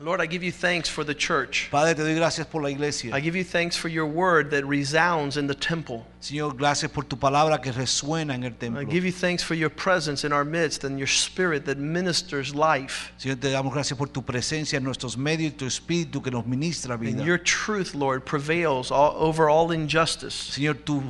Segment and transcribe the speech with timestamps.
[0.00, 1.68] Lord, I give you thanks for the church.
[1.72, 3.12] Padre, te doy gracias por la iglesia.
[3.12, 6.06] I give you thanks for your word that resounds in the temple.
[6.20, 9.70] Señor, gracias por tu palabra que resuena en el I give you thanks for your
[9.70, 13.12] presence in our midst and your spirit that ministers life.
[13.18, 16.44] Señor, te damos gracias por tu presencia en nuestros medios y tu espíritu que nos
[16.44, 20.34] ministra And your truth, Lord, prevails all, over all injustice.
[20.34, 21.02] Señor, tu,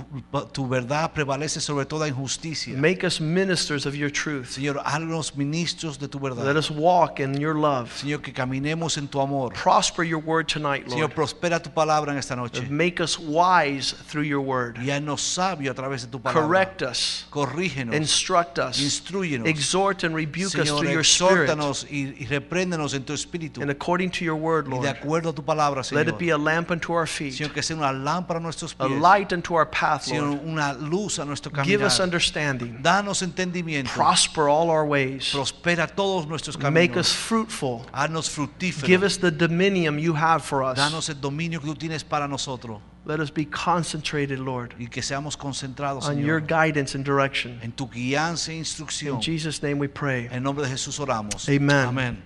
[0.52, 2.76] tu verdad prevalece sobre toda injusticia.
[2.76, 4.50] Make us ministers of your truth.
[4.50, 7.90] Señor, haznos ministros de tu Let us walk in your love.
[7.92, 9.52] Señor, que caminemos en tu amor.
[9.54, 11.14] Prosper your word tonight, Señor, Lord.
[11.14, 12.68] prospera tu palabra en esta noche.
[12.68, 14.78] Make us wise through your word.
[14.78, 16.46] Y haznos sabio a través de tu palabra.
[16.46, 17.26] Correct us.
[17.30, 17.94] Corrígenos.
[17.94, 18.80] Instruct us.
[18.80, 19.48] Instruyenos.
[19.48, 21.50] Exhort and rebuke us through your spirit.
[21.90, 23.62] y, y repréndenos en tu espíritu.
[23.62, 24.86] And according to your word, Y de Lord.
[24.86, 27.76] acuerdo a tu palabra, Let it be a lamp unto our feet, Señor, que sea
[27.76, 30.44] una lámpara a nuestros a light unto our path, Señor, Lord.
[30.44, 32.78] una luz a nuestro Give us understanding.
[32.82, 33.90] Danos entendimiento.
[33.92, 35.32] Prosper all our ways.
[35.32, 37.86] Prospera todos nuestros Make us fruitful.
[37.92, 38.86] Haznos fructíferos.
[38.86, 40.76] Give us the dominion you have for us.
[40.76, 42.80] Danos el dominio que tú tienes para nosotros.
[43.08, 47.58] Let us be concentrated, Lord, Y que seamos concentrados, on your guidance and direction.
[47.62, 49.20] en tu guianza e In.
[49.22, 50.28] Jesus' name we pray.
[50.30, 51.48] En nombre de Jesús oramos.
[51.48, 51.88] Amen.
[51.88, 52.22] Amén.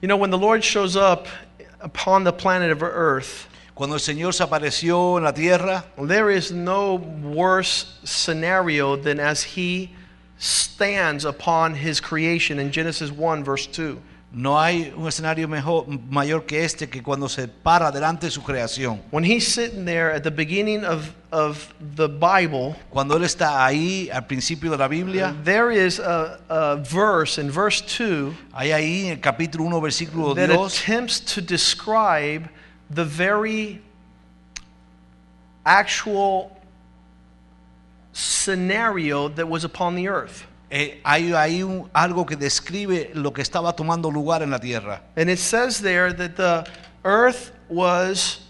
[0.00, 1.26] You know, when the Lord shows up
[1.80, 6.52] upon the planet of Earth, Cuando el Señor se apareció en la tierra, there is
[6.52, 9.90] no worse scenario than as He
[10.38, 14.00] stands upon His creation in Genesis 1, verse 2.
[14.32, 18.42] No hay un escenario mejor, mayor que este que cuando se para delante de su
[18.42, 19.00] creación.
[19.10, 24.08] When He's sitting there at the beginning of, of the Bible, Cuando Él está ahí
[24.12, 29.06] al principio de la Biblia, there is a, a verse in verse 2 hay ahí
[29.06, 32.48] en el capítulo 1, versículo that 2, attempts to describe
[32.88, 33.82] the very
[35.64, 36.56] actual
[38.12, 40.46] scenario that was upon the earth.
[40.70, 45.02] Eh, hay ahí algo que describe lo que estaba tomando lugar en la tierra.
[45.16, 46.64] And it says there that the
[47.04, 48.40] earth was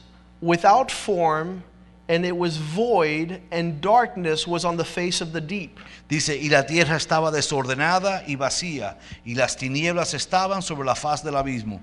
[0.43, 1.63] without form
[2.09, 5.79] and it was void and darkness was on the face of the deep.
[6.09, 11.23] Dice, y la tierra estaba desordenada y vacía, y las tinieblas estaban sobre la faz
[11.23, 11.81] del abismo.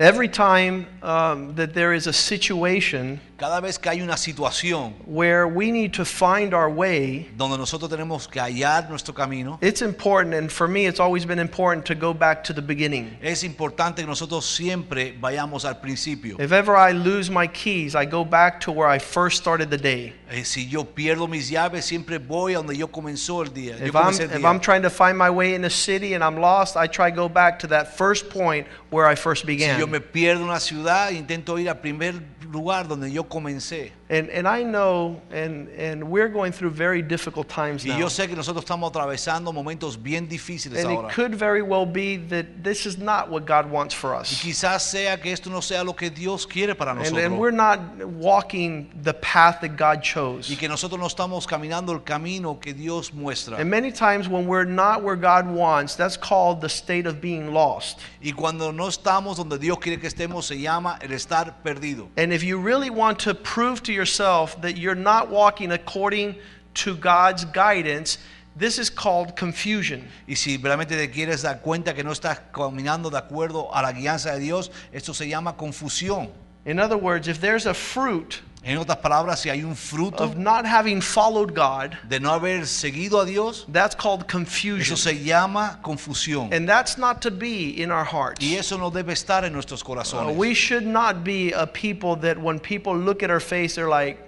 [0.00, 5.48] Every time um, that there is a situation Cada vez que hay una situación where
[5.48, 10.34] we need to find our way, donde nosotros tenemos que hallar nuestro camino, it's important,
[10.34, 13.18] and for me, it's always been important to go back to the beginning.
[13.20, 16.36] es importante que nosotros siempre vayamos al principio.
[16.38, 19.78] If ever I lose my keys, I go back to where I first started the
[19.78, 20.12] day.
[20.30, 23.78] Eh, si yo pierdo mis llaves, siempre voy a donde yo comenzó el día.
[23.80, 24.48] Yo If I'm, comencé el if día.
[24.48, 27.16] I'm trying to find my way in a city and I'm lost, I try to
[27.16, 29.78] go back to that first point where I first Si began.
[29.80, 32.14] yo me pierdo una ciudad, intento ir al primer
[32.50, 33.92] lugar donde yo comencé.
[34.14, 37.98] And, and I know, and, and we're going through very difficult times Y now.
[37.98, 41.08] yo sé que nosotros estamos atravesando momentos bien difíciles And ahora.
[41.08, 44.40] it could very well be that this is not what God wants for Y us.
[44.40, 47.24] quizás sea que esto no sea lo que Dios quiere para And, nosotros.
[47.24, 50.48] and we're not walking the path that God chose.
[50.50, 53.58] y que nosotros no estamos caminando el camino que Dios muestra.
[53.58, 57.52] And many times when we're not where God wants, that's called the state of being
[57.52, 58.00] lost.
[58.22, 62.08] Y cuando no estamos donde Dios quiere que estemos, se llama el estar perdido.
[62.16, 66.36] And if you really want to prove to yourself that you're not walking according
[66.74, 68.18] to God's guidance,
[68.56, 70.06] this is called confusion.
[70.28, 73.92] Y si realmente te quieres dar cuenta que no estás caminando de acuerdo a la
[73.92, 76.28] guianza de Dios, esto se llama confusión.
[76.66, 80.36] In other words, if there's a fruit En otras palabras, si hay un fruto of
[80.36, 84.96] not having followed God, de no haber seguido a Dios, that's called eso confusion.
[84.96, 86.52] se llama confusión.
[86.52, 88.40] And that's not to be in our hearts.
[88.40, 89.82] Y eso no debe estar en nuestros
[90.28, 93.88] Uh, we should not be a people that when people look at our face, they're
[93.88, 94.18] like,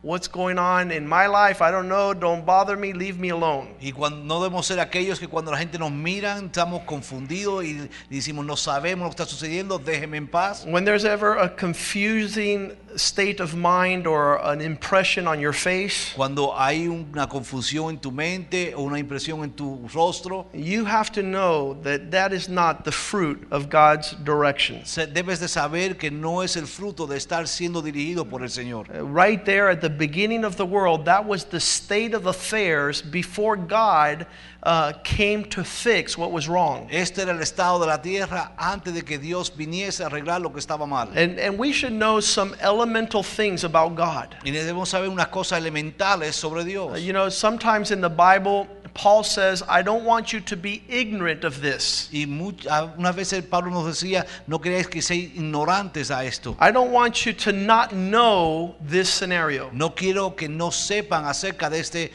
[0.00, 1.60] What's going on in my life?
[1.60, 2.14] I don't know.
[2.14, 2.92] Don't bother me.
[2.92, 3.74] Leave me alone.
[3.80, 7.88] Y cuando no debemos ser aquellos que cuando la gente nos mira estamos confundidos y
[8.08, 10.64] decimos no sabemos lo que está sucediendo, déjeme en paz.
[10.66, 16.54] When there's ever a confusing state of mind or an impression on your face, Cuando
[16.56, 21.22] hay una confusión en tu mente o una impresión en tu rostro, you have to
[21.22, 24.82] know that that is not the fruit of God's direction.
[25.12, 28.86] debes de saber que no es el fruto de estar siendo dirigido por el Señor.
[28.90, 33.02] Uh, Right there at the beginning of the world, that was the state of affairs
[33.02, 34.26] before God
[34.62, 36.88] uh, came to fix what was wrong.
[36.90, 40.50] Este era el estado de la tierra antes de que Dios viniese a arreglar lo
[40.50, 41.08] que estaba mal.
[41.14, 44.36] And, and we should know some elemental things about God.
[44.44, 49.22] Y debemos saber unas cosas elementales sobre Uh, You know, sometimes in the Bible, Paul
[49.24, 52.08] says, I don't want you to be ignorant of this.
[52.12, 56.56] Y much- a- unas veces Pablo nos decía, no queréis que seáis ignorantes a esto.
[56.60, 59.70] I don't want you to not know this scenario.
[59.72, 62.12] No quiero que no sepan acerca de este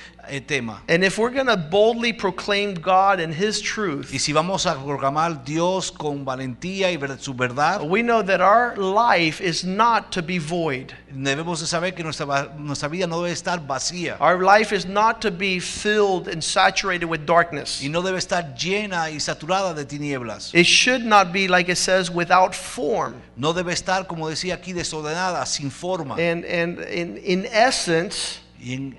[0.48, 0.82] tema.
[0.88, 4.76] And if we're going to boldly proclaim God and His truth, Y si vamos a
[4.76, 10.12] proclamar Dios con valentía y ver- su verdad, we know that our life is not
[10.12, 10.94] to be void.
[11.12, 12.26] debemos de saber que nuestra,
[12.58, 17.06] nuestra vida no debe estar vacía Our life is not to be filled and saturated
[17.06, 17.82] with darkness.
[17.84, 20.54] y no debe estar llena y saturada de tinieblas.
[20.54, 23.22] It should not be, like it says, without form.
[23.36, 26.16] No debe estar, como decía aquí, desordenada, sin forma.
[26.16, 28.98] And, and in, in essence, Y en,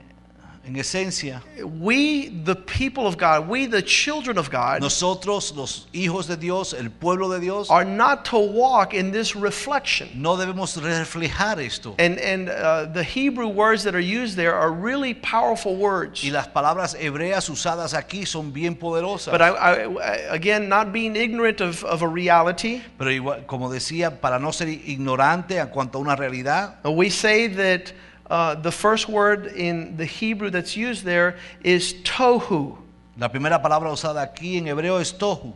[0.66, 1.42] en esencia,
[1.80, 6.72] we, the people of God, we, the children of God, nosotros, los hijos de Dios,
[6.72, 10.08] el pueblo de Dios, are not to walk in this reflection.
[10.14, 11.94] no debemos reflejar esto.
[11.98, 16.24] And, and uh, the Hebrew words that are used there are really powerful words.
[16.24, 19.30] Y las palabras hebreas usadas aquí son bien poderosas.
[19.32, 24.20] But I, I, again, not being ignorant of, of a reality, Pero igual, como decía,
[24.20, 27.92] para no ser ignorante en cuanto a una realidad, we say that
[28.30, 32.78] uh, the first word in the Hebrew that's used there is tohu.
[33.16, 35.52] la primera palabra usada aquí en hebreo es tohu.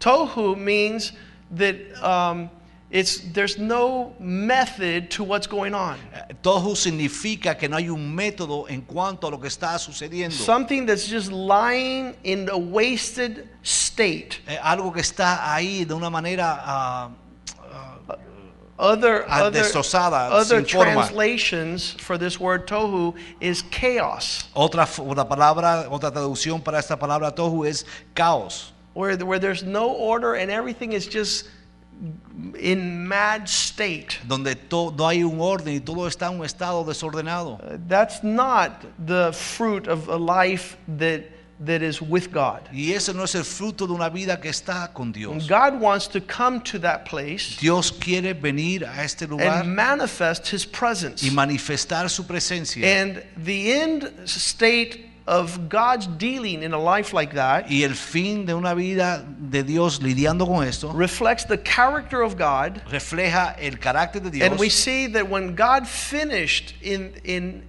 [0.00, 1.12] Tohu means
[1.52, 2.50] that um,
[2.92, 5.98] it's, there's no method to what's going on.
[6.12, 10.32] Eh, Tohu significa que no hay un método en cuanto a lo que está sucediendo.
[10.32, 14.40] Something that's just lying in a wasted state.
[14.46, 17.10] Eh, algo que está ahí de una manera ah,
[18.78, 26.62] Other, other, other translations for this word tohu is chaos, otra, otra palabra, otra traducción
[26.64, 27.84] para esta palabra tohu es
[28.14, 31.48] caos, where, where there's no order and everything is just
[32.58, 34.18] in mad state.
[34.26, 37.60] donde to- no hay un orden y todo está en un estado desordenado.
[37.62, 41.24] Uh, That's not the fruit of a life that,
[41.64, 42.68] that is with God.
[42.72, 45.46] Y ese no es el fruto de una vida que está con Dios.
[45.46, 50.52] God wants to come to that place Dios quiere venir a este lugar and manifest
[50.52, 51.22] His presence.
[51.22, 52.84] y manifestar su presencia.
[52.84, 58.44] And the end state of God's dealing in a life like that Y el fin
[58.44, 62.82] de una vida de Dios lidiando con esto reflects the character of God.
[62.90, 64.50] refleja el carácter de Dios.
[64.50, 67.62] And we see that when God finished in, in,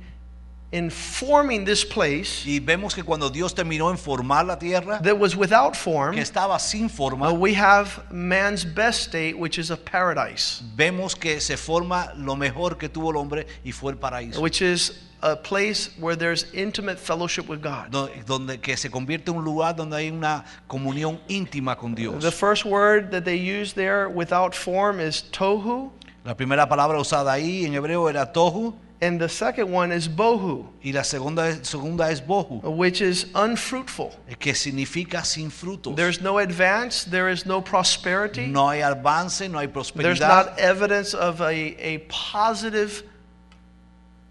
[0.73, 5.15] in forming this place Y vemos que cuando Dios terminó en formar la tierra, that
[5.17, 9.69] was without form, que estaba sin uh, forma, we have man's best state, which is
[9.69, 13.97] a paradise, vemos que se forma lo mejor que tuvo el hombre y fue el
[13.97, 14.41] paraíso.
[14.41, 14.91] which is
[15.21, 17.91] a place where there's intimate fellowship with God.
[17.91, 22.21] Do- Donde que se convierte en un lugar donde hay una comunión íntima con Dios.
[22.21, 25.91] The first word that they use there without form is tohu,
[26.25, 28.73] La primera palabra usada ahí en hebreo era tohu
[29.03, 34.13] and the second one is bohu, y la segunda, segunda es bohu, which is unfruitful.
[34.29, 35.95] Eh, que significa sin frutos.
[35.95, 41.13] There's no advance, there is no prosperity, No hay avance, no hay there's not evidence
[41.13, 43.03] of a, a positive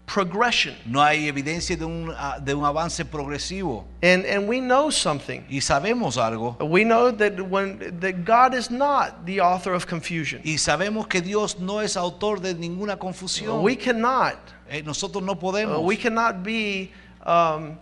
[0.05, 0.75] progression.
[0.85, 3.85] no hay evidencia de un, de un avance progresivo.
[4.01, 5.45] And, and we know something.
[5.49, 6.57] Y sabemos algo.
[6.59, 10.41] We know that when that God is not the author of confusion.
[10.43, 13.61] Y sabemos que Dios no es autor de ninguna confusión.
[13.63, 14.37] We cannot.
[14.73, 16.91] Eh, nosotros no uh, we cannot be
[17.23, 17.77] um,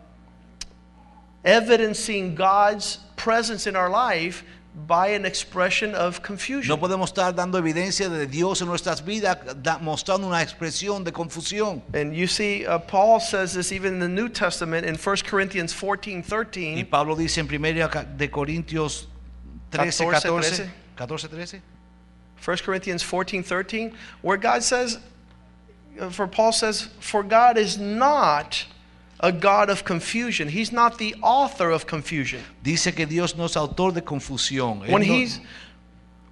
[1.46, 4.44] evidencing God's presence in our life
[4.88, 6.68] by an expression of confusion.
[6.68, 11.14] No podemos estar dando evidencia de Dios en nuestras vidas, da- mostrando una expresión de
[11.14, 11.82] confusión.
[11.94, 15.74] And you see, uh, Paul says this even in the New Testament in 1 Corinthians
[15.74, 16.78] 14:13.
[16.78, 19.08] Y Pablo dice en 1 de Corintios
[19.72, 21.62] 13, 14, 14, 14, 13,
[22.46, 25.00] 1 Corinthians 14 13, where God says, uh,
[26.10, 28.66] for Paul says, For God is not
[29.20, 30.50] a God of confusion.
[30.50, 32.44] He's not the author of confusion.
[32.64, 34.88] dice que Dios no es autor de confusión.
[34.90, 35.40] When he's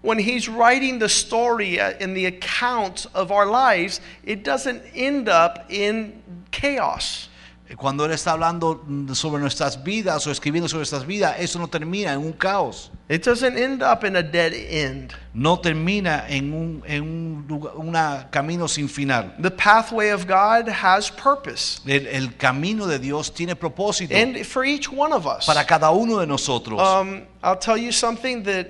[0.02, 5.28] when he's writing the story uh, in the account of our lives, it doesn't end
[5.28, 7.29] up in chaos.
[7.78, 8.84] Cuando Él está hablando
[9.14, 12.92] sobre nuestras vidas o escribiendo sobre nuestras vidas, eso no termina en un caos.
[13.08, 15.14] It doesn't end up in a dead end.
[15.34, 19.36] No termina en un, en un lugar- una camino sin final.
[19.42, 21.80] The pathway of God has purpose.
[21.86, 25.46] El, el camino de Dios tiene propósito And for each one of us.
[25.46, 26.80] para cada uno de nosotros.
[26.82, 28.68] Um, I'll tell you something that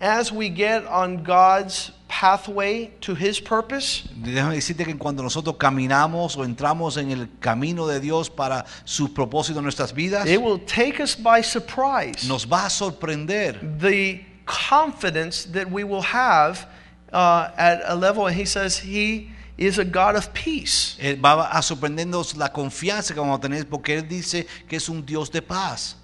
[0.00, 6.36] as we get on God's pathway to his purpose, Déjame decirte que cuando nosotros caminamos
[6.36, 10.58] o entramos en el camino de Dios para sus propósitos en nuestras vidas, it will
[10.58, 12.26] take us by surprise.
[12.26, 16.66] nos va a sorprender the confidence that we will have
[17.12, 19.30] uh, at a level, and he says he
[19.60, 20.96] is a God of peace.
[20.98, 24.88] Eh, va a sorprendernos la confianza que vamos a tener porque Él dice que es
[24.88, 25.96] un Dios de paz.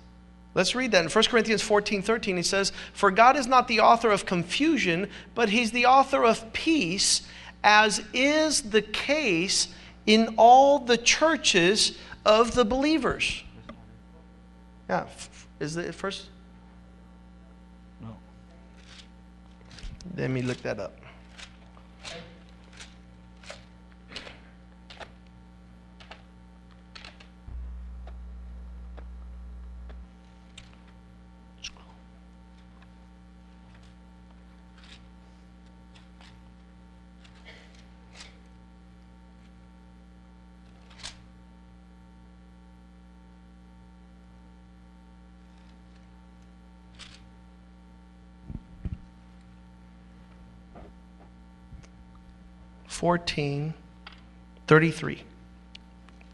[0.57, 2.39] Let's read that in 1 Corinthians 14 13.
[2.39, 6.51] He says, For God is not the author of confusion, but he's the author of
[6.55, 7.29] peace,
[7.63, 9.69] as is the case
[10.07, 13.45] in all the churches of the believers.
[14.89, 15.05] Yeah,
[15.61, 16.31] is the first?
[18.01, 18.17] No.
[20.17, 20.97] Let me look that up.
[53.00, 53.75] Fourteen
[54.67, 55.23] thirty-three.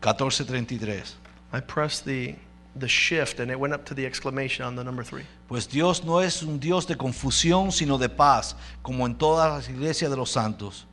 [0.01, 1.15] 14:33.
[1.53, 2.37] I pressed the
[2.77, 5.25] the shift and it went up to the exclamation on the number three.
[5.49, 9.69] Pues Dios no es un Dios de confusión, sino de paz, como en todas las
[9.69, 10.85] iglesias de los santos.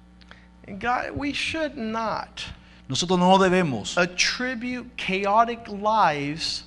[0.68, 2.44] And God, we should not
[2.90, 6.64] Nosotros no debemos attribute chaotic lives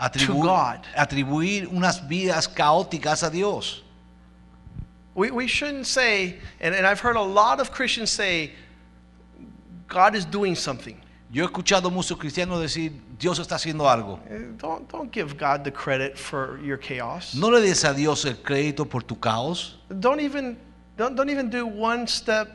[0.00, 0.80] atribu- God.
[0.96, 3.82] atribuir unas vidas caóticas a Dios.
[5.16, 8.52] We, we shouldn't say, and, and I've heard a lot of Christians say,
[9.88, 11.00] God is doing something.
[11.32, 14.20] Yo he escuchado muchos cristianos decir, Dios está haciendo algo.
[14.28, 17.34] Eh, Don't, don't give God the credit for your chaos.
[17.34, 19.76] No le des a Dios el crédito por tu caos.
[20.00, 20.58] Don't even
[20.98, 22.48] don't, don't even do one step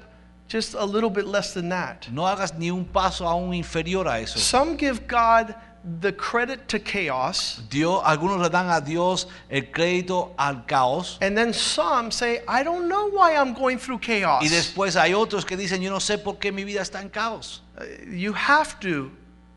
[0.48, 2.08] just a little bit less than that.
[2.12, 4.40] No hagas ni un paso aún inferior a eso.
[4.40, 5.56] Some give God
[6.00, 11.18] the credit to chaos, Dios, algunos le dan a Dios el crédito al caos.
[11.22, 14.44] and then some say, I don't know why I'm going through chaos.
[14.44, 17.10] Y después hay otros que dicen, yo no sé por qué mi vida está en
[17.10, 17.62] caos.
[17.78, 19.12] Uh, You have to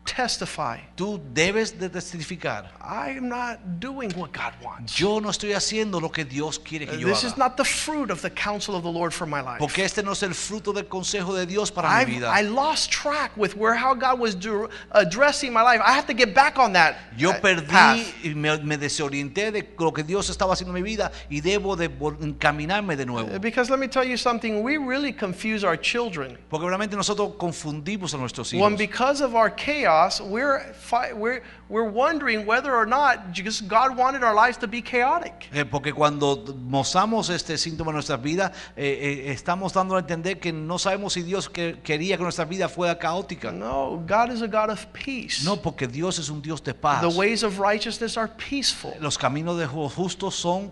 [0.05, 0.77] testify.
[0.95, 2.71] Tú debes de testificar.
[2.81, 4.97] I'm not doing what God wants.
[4.97, 8.11] Yo no estoy haciendo lo que Dios quiere que yo This is not the fruit
[8.11, 9.59] of the counsel of the Lord for my life.
[9.59, 12.31] Porque este no es el fruto del consejo de Dios para I've, vida.
[12.31, 15.81] I lost track with where how God was do, addressing my life.
[15.83, 17.97] I have to get back on that Yo uh, perdí path.
[18.23, 21.75] y me, me desorienté de lo que Dios estaba haciendo en mi vida y debo
[21.75, 21.89] de
[22.21, 23.35] encaminarme de nuevo.
[23.35, 26.37] Uh, Because let me tell you something, we really confuse our children.
[26.49, 28.77] Porque realmente nosotros confundimos a nuestros When hijos.
[28.77, 34.23] because of our chaos, we're, fi- we're, we're wondering whether or not just God wanted
[34.23, 35.49] our lives to be chaotic.
[35.53, 40.39] Eh, Porque cuando mostramos este síntoma en nuestras vidas, eh, eh, estamos dando a entender
[40.39, 43.51] que no sabemos si Dios que- quería que nuestra vida fuera caótica.
[43.51, 45.43] No, God is a God of peace.
[45.43, 47.01] No, porque Dios es un Dios de paz.
[47.01, 48.93] The ways of righteousness are peaceful.
[48.99, 50.71] Los caminos de justos son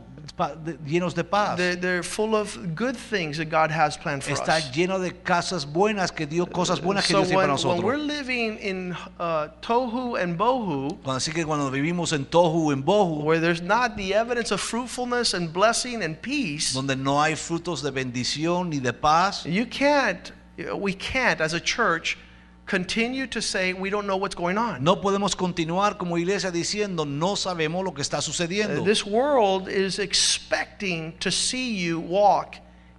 [0.86, 1.58] llenos de paz.
[1.58, 4.72] They're, they're full of good things that God has planned for Está us.
[4.72, 7.84] lleno de casas buenas que Dios, cosas buenas que So Dios tiene para when, when
[7.84, 12.84] we're living in uh, tohu and bohu, Cuando- Así que cuando vivimos en Tohu, en
[12.84, 17.36] Bohu, where there's not the evidence of fruitfulness and blessing and peace, donde no hay
[17.36, 20.32] frutos de bendición ni de paz, you can't,
[20.76, 22.18] we can't as a church
[22.66, 24.84] continue to say we don't know what's going on.
[24.84, 28.84] no podemos continuar como iglesia diciendo no sabemos lo que está Uh, sucediendo.
[28.86, 32.56] This world is expecting to see you walk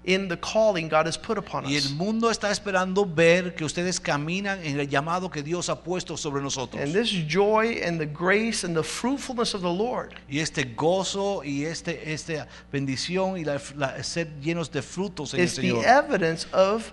[0.07, 1.87] in the calling God has put upon Y us.
[1.87, 6.19] el mundo está esperando ver que ustedes caminan en el llamado que Dios ha puesto
[6.19, 6.83] sobre nosotros.
[6.83, 11.43] And this joy and the grace and the fruitfulness of the Lord Y este gozo
[11.43, 15.71] y este, esta bendición y la, la- ser llenos de frutos en el is the
[15.87, 16.93] evidence of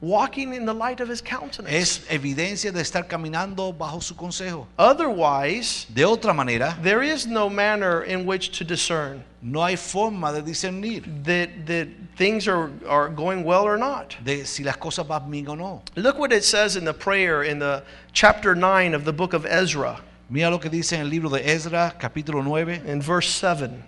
[0.00, 1.74] walking in the light of His countenance.
[1.74, 4.66] es evidencia de estar caminando bajo su consejo.
[4.78, 10.32] Otherwise, De otra manera, there is no manner in which to discern no hay forma
[10.32, 14.16] de discernir that, that things are, are going well or not.
[14.24, 15.82] de si las cosas van bien o no.
[15.96, 19.46] Look what it says in the prayer in the chapter 9 of the book of
[19.46, 20.00] Ezra
[20.32, 23.82] Mira lo que dice en el libro de Ezra, capítulo 9, in verse 7.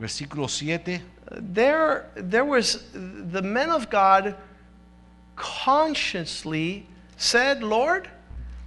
[0.00, 1.02] versículo 7.
[1.32, 4.36] There, there was the men of God
[5.36, 6.86] consciously
[7.16, 8.08] said, Lord,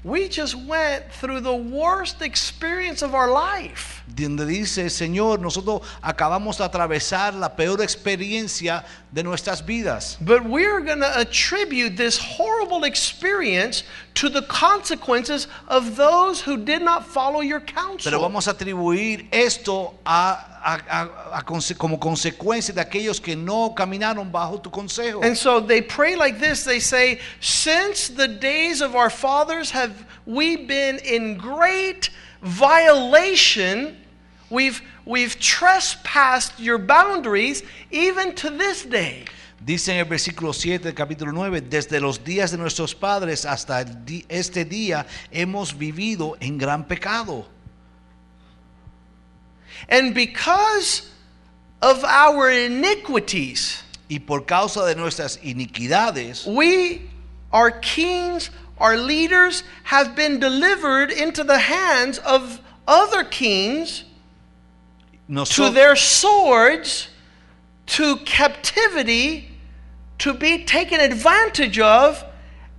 [0.04, 4.04] we just went through the worst experience of our life.
[4.08, 10.18] donde dice, Señor, nosotros acabamos de atravesar la peor experiencia de nuestras vidas.
[10.22, 13.84] But we're going to attribute this horrible experience
[14.16, 18.10] to the consequences of those who did not follow your counsel.
[18.12, 23.74] Pero vamos a atribuir esto a, a- a- conse- como consecuencia de aquellos que no
[23.74, 25.24] caminaron bajo tu consejo.
[25.24, 29.94] And so they pray like this they say, Since the days of our fathers have
[30.26, 32.10] we been in great
[32.42, 33.96] violation,
[34.50, 39.26] we've, we've trespassed your boundaries even to this day.
[39.64, 43.84] Dice en el versículo 7 del capítulo 9, desde los días de nuestros padres hasta
[44.30, 47.48] este día hemos vivido en gran pecado.
[49.90, 51.10] And because
[51.82, 57.02] of our iniquities, Y por causa de nuestras iniquidades, we
[57.52, 64.04] our kings, our leaders have been delivered into the hands of other kings
[65.46, 67.10] to their swords,
[67.86, 69.50] to captivity,
[70.20, 72.24] to be taken advantage of,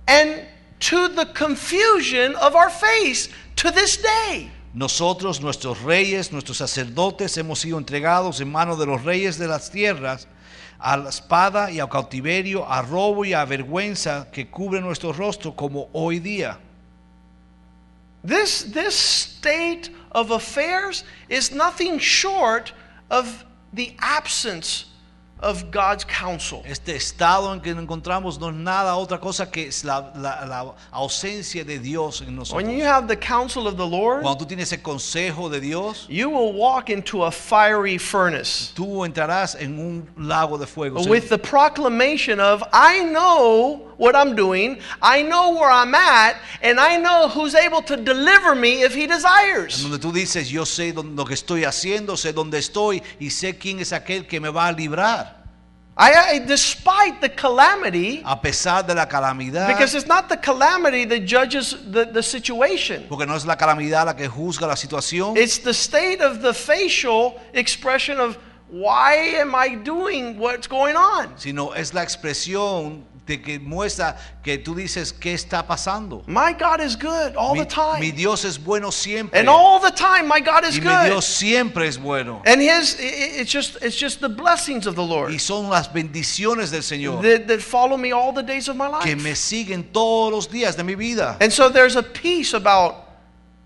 [0.07, 0.45] and
[0.79, 4.49] to the confusion of our face to this day.
[4.73, 9.71] Nosotros, nuestros reyes, nuestros sacerdotes, hemos sido entregados en manos de los reyes de las
[9.71, 10.27] tierras
[10.77, 15.55] a la espada y a cautiverio, a robo y a vergüenza que cubre nuestro rostro
[15.55, 16.57] como hoy día.
[18.25, 22.73] This, this state of affairs is nothing short
[23.09, 24.85] of the absence
[25.41, 26.61] of God's counsel.
[26.65, 30.45] Este estado en que nos encontramos no es nada otra cosa que es la, la-
[30.45, 32.63] la ausencia de Dios en nosotros.
[32.63, 36.05] When you have the counsel of the Lord, Cuando tú tienes el consejo de Dios,
[36.09, 41.01] you will walk into a fiery furnace tú entrarás en un lago de fuego.
[41.09, 46.79] with the proclamation of, I know what I'm doing, I know where I'm at, and
[46.79, 49.83] I know who's able to deliver me if He desires.
[49.83, 53.79] donde tú dices, yo sé lo que estoy haciendo, sé dónde estoy y sé quién
[53.79, 55.37] es aquel que me va a librar.
[56.01, 61.03] I, I, despite the calamity, A pesar de la calamidad, because it's not the calamity
[61.03, 63.05] that judges the, the situation.
[63.09, 66.53] porque no es la calamidad la que juzga la situación, It's the state of the
[66.53, 68.37] facial expression of
[68.69, 71.33] why am I doing what's going on?
[71.37, 76.23] sino es la expresión de que muestra que tú dices qué está pasando.
[76.27, 77.99] My God is good all Mi, the time.
[77.99, 79.39] mi Dios es bueno siempre.
[79.39, 81.05] and all the time my God is y mi good.
[81.05, 82.41] Dios siempre es bueno.
[82.45, 86.71] and his it's just it's just the blessings of the Lord Y son las bendiciones
[86.71, 90.31] del Señor that, that follow me all the days of my que me siguen todos
[90.31, 91.37] los días de mi vida.
[91.39, 93.05] And so there's a peace about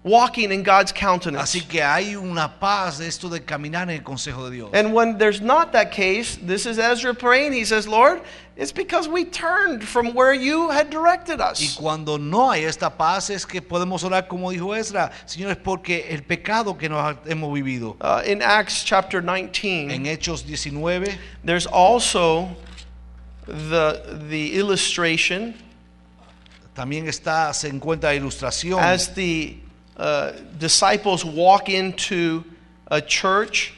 [0.03, 1.55] walking in God's countenance.
[1.55, 4.69] Así que hay una paz de esto de caminar en el consejo de Dios.
[4.73, 7.53] And when there's not that case, this is Ezra praying.
[7.53, 8.21] He says, Lord,
[8.55, 11.59] it's because we turned from where you had directed us.
[11.59, 15.57] Y cuando no hay esta paz es que podemos orar como dijo Ezra, Señor, es
[15.57, 17.95] porque el pecado que nos hemos vivido.
[17.99, 22.49] Uh, in Acts chapter 19, En Hechos 19 there's also
[23.45, 25.55] the, the illustration
[26.75, 29.57] también está se encuentra la ilustración as the
[29.97, 32.43] uh, disciples walk into
[32.87, 33.73] a church,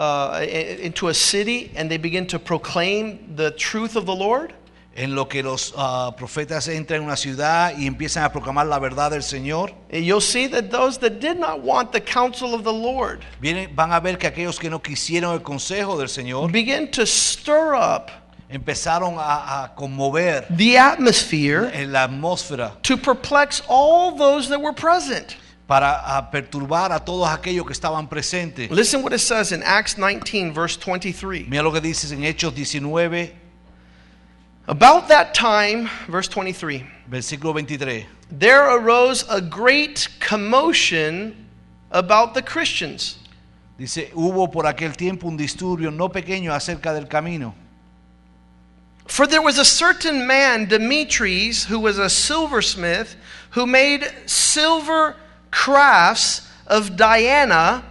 [0.00, 4.54] uh, into a city, and they begin to proclaim the truth of the Lord.
[4.96, 8.78] en lo que los ah, profetas entran en una ciudad y empiezan a proclamar la
[8.78, 9.72] verdad del Señor.
[9.90, 13.92] You'll see that those that did not want the counsel of the Lord Vienen, van
[13.92, 18.10] a ver que aquellos que no quisieron el consejo del Señor begin to stir up
[18.50, 24.74] empezaron a, a conmover the atmosphere en la atmósfera to perplex all those that were
[24.74, 25.36] present.
[25.70, 28.68] Para a perturbar a todos aquellos que estaban presentes.
[28.72, 31.46] Listen what it says in Acts 19, verse 23.
[31.48, 33.32] Mira lo que dices en Hechos 19,
[34.66, 38.04] About that time, verse 23, versículo 23.
[38.32, 41.46] there arose a great commotion
[41.92, 43.18] about the Christians.
[43.78, 47.54] Dice, hubo por aquel tiempo un disturbio no pequeño acerca del camino.
[49.06, 53.14] For there was a certain man, Demetrius, who was a silversmith,
[53.50, 55.14] who made silver
[55.50, 57.84] crafts of Diana,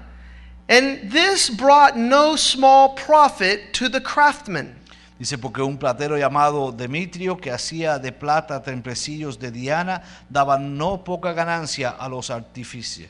[0.67, 4.75] and this brought no small profit to the craftsmen.
[5.19, 10.97] Dice, porque un platero llamado Demetrio, que hacía de plata templecillos de Diana, daba no
[11.03, 13.09] poca ganancia a los artífices.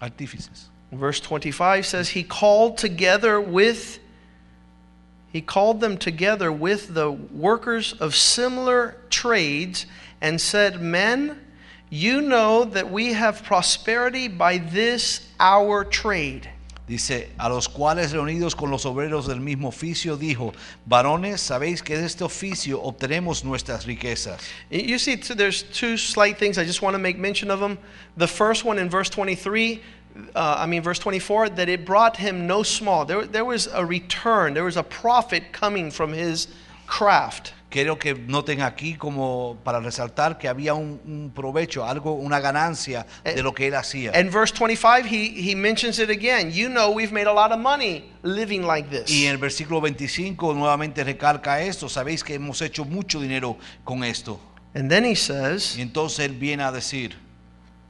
[0.00, 0.68] Artífices.
[0.92, 3.98] Verse 25 says, He called together with
[5.32, 9.84] he called them together with the workers of similar trades
[10.20, 11.40] and said, Men,
[11.90, 16.48] you know that we have prosperity by this our trade.
[16.86, 20.52] Dice, a los cuales reunidos con los obreros del mismo oficio, dijo,
[20.86, 24.38] varones, sabéis que de este oficio obtenemos nuestras riquezas.
[24.70, 26.58] You see, so there's two slight things.
[26.58, 27.78] I just want to make mention of them.
[28.18, 29.80] The first one in verse 23,
[30.34, 33.06] uh, I mean, verse 24, that it brought him no small.
[33.06, 36.48] There, there was a return, there was a profit coming from his
[36.86, 37.54] craft.
[37.74, 43.04] Quiero que noten aquí como para resaltar que había un, un provecho, algo, una ganancia
[43.24, 44.12] de lo que él hacía.
[44.14, 46.52] And verse 25, he, he mentions it again.
[46.52, 49.10] You know, we've made a lot of money living like this.
[49.10, 54.04] Y en el versículo 25 nuevamente recalca esto, sabéis que hemos hecho mucho dinero con
[54.04, 54.38] esto.
[54.76, 57.16] And then he says, Y entonces él viene a decir,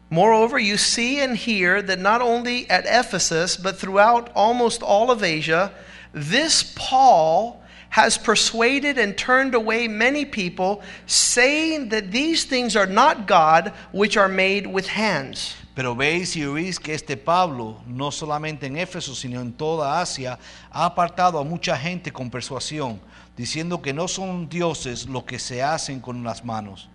[0.08, 5.22] Moreover, you see and hear that not only at Ephesus, but throughout almost all of
[5.22, 5.72] Asia,
[6.14, 7.60] this Paul
[7.94, 14.16] has persuaded and turned away many people, saying that these things are not God, which
[14.16, 15.54] are made with hands.
[15.76, 20.40] Pero veis y oís que este Pablo, no solamente en Éfeso, sino en toda Asia,
[20.72, 23.00] ha apartado a mucha gente con persuasión,
[23.36, 26.88] diciendo que no son dioses lo que se hacen con las manos.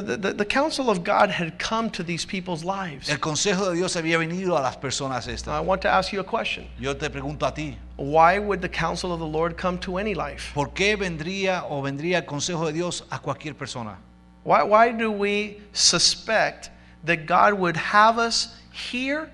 [0.00, 3.10] The, the, the counsel of God had come to these people's lives.
[3.10, 5.48] El consejo de Dios había venido a las personas estas.
[5.48, 6.66] I want to ask you a question.
[6.80, 10.14] Yo te pregunto a ti, Why would the counsel of the Lord come to any
[10.14, 10.52] life?
[10.54, 13.98] ¿por qué vendría o vendría el consejo de Dios a cualquier persona?
[14.44, 16.70] Why, why do we suspect
[17.04, 19.30] that God would have us hear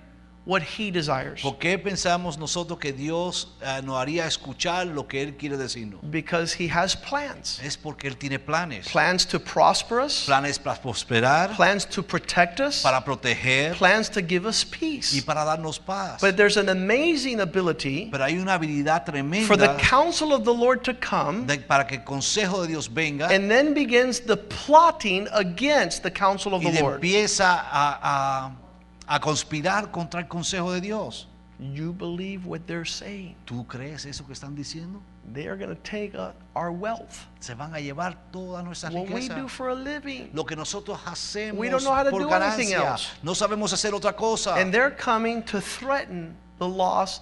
[0.49, 1.43] what He desires?
[1.43, 6.01] ¿Por qué pensamos nosotros que Dios eh, nos haría escuchar lo que Él quiere decirnos?
[6.03, 8.89] Because He has plans Es porque Él tiene planes.
[8.91, 14.23] plans to prosper us, Planes para prosperar, plans to protect us, para proteger plans to
[14.27, 15.13] give us peace.
[15.15, 16.19] y para darnos paz.
[16.23, 19.05] But there's an amazing ability Pero hay una habilidad
[19.47, 22.69] for the tremenda counsel of the Lord to come de- para que el consejo de
[22.69, 26.95] Dios venga and then begins the plotting against the counsel of y the Lord.
[27.03, 28.68] empieza a, a-
[29.09, 31.27] a conspirar contra el consejo de Dios.
[31.61, 33.35] You believe what they're saying.
[33.45, 35.01] ¿Tú crees eso que están diciendo?
[35.33, 36.15] They are going to take
[36.55, 40.31] our wealth, Se van a llevar toda nuestra what we do for a living.
[40.33, 42.93] Lo que nosotros hacemos We don't know how to por do anything ganancia.
[42.93, 43.09] else.
[43.23, 44.55] No sabemos hacer otra cosa.
[44.55, 47.21] And they're coming to threaten the loss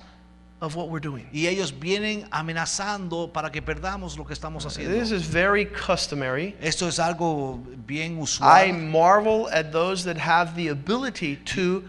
[0.61, 1.27] of what we're doing.
[1.33, 4.99] y ellos vienen amenazando para que perdamos lo que estamos haciendo.
[4.99, 6.55] This is very customary.
[6.61, 8.49] Esto es algo bien usual.
[8.49, 11.85] I marvel at those that have the ability to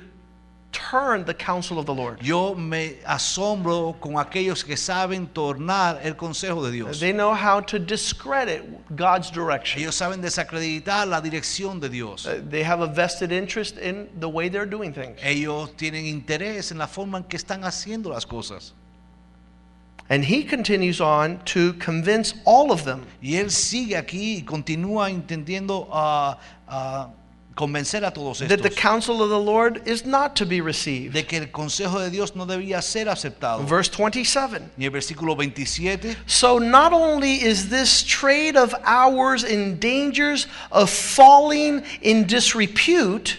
[0.77, 2.21] turn the counsel of the Lord.
[2.21, 6.99] Yo me asombro con aquellos que saben tornar el consejo de Dios.
[6.99, 8.63] They know how to discredit
[8.95, 9.81] God's direction.
[9.81, 12.25] Ellos saben desacreditar la dirección de Dios.
[12.25, 15.19] Uh, They have a vested interest in the way they're doing things.
[15.23, 18.73] Ellos tienen interés en la forma en que están haciendo las cosas.
[20.09, 25.09] And he continues on to convince all of them Y él sigue aquí y continúa
[25.09, 27.09] intentando ah, ah,
[27.57, 31.13] convencer a todos that the counsel of the Lord is not to be received.
[31.13, 33.65] de que el consejo de Dios no debía ser aceptado.
[33.65, 34.61] Verse 27.
[34.77, 40.89] Y el versículo 27 So not only is this trade of ours in dangers of
[40.89, 43.37] falling in disrepute,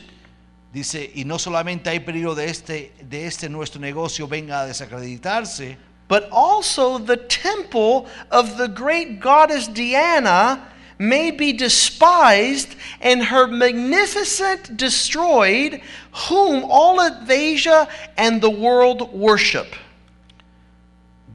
[0.73, 5.77] dice, y no solamente hay peligro de este, de este nuestro negocio venga a desacreditarse,
[6.09, 10.67] but also the temple of the great goddess Diana
[10.99, 15.81] may be despised and her magnificent destroyed,
[16.29, 19.67] whom all of Asia and the world worship.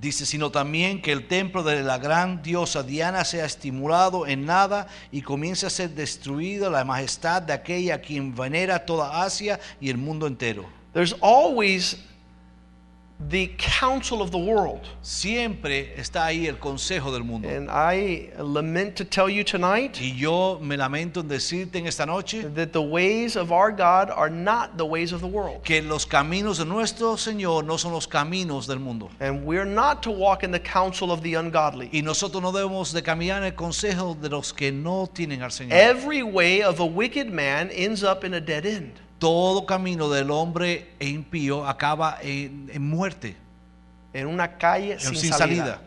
[0.01, 4.87] Dice, sino también que el templo de la gran diosa Diana sea estimulado en nada
[5.13, 9.89] y comience a ser destruida la majestad de aquella a quien venera toda Asia y
[9.89, 10.65] el mundo entero.
[10.91, 11.95] There's always
[13.29, 14.81] the counsel of the world.
[15.01, 17.47] Siempre está ahí el consejo del mundo.
[17.47, 22.05] And I lament to tell you tonight Y yo me lamento en decirte en esta
[22.05, 25.63] noche that the ways of our God are not the ways of the world.
[25.63, 29.09] que los caminos de nuestro Señor no son los caminos del mundo.
[29.19, 31.89] And we're not to walk in the counsel of the ungodly.
[31.93, 35.51] Y nosotros no debemos de caminar en el consejo de los que no tienen al
[35.51, 35.73] Señor.
[35.73, 38.99] Every way of a wicked man ends up in a dead end.
[39.23, 43.37] Todo camino del hombre impío acaba en, en muerte,
[44.13, 45.63] En una calle sin, sin salida.
[45.63, 45.79] salida.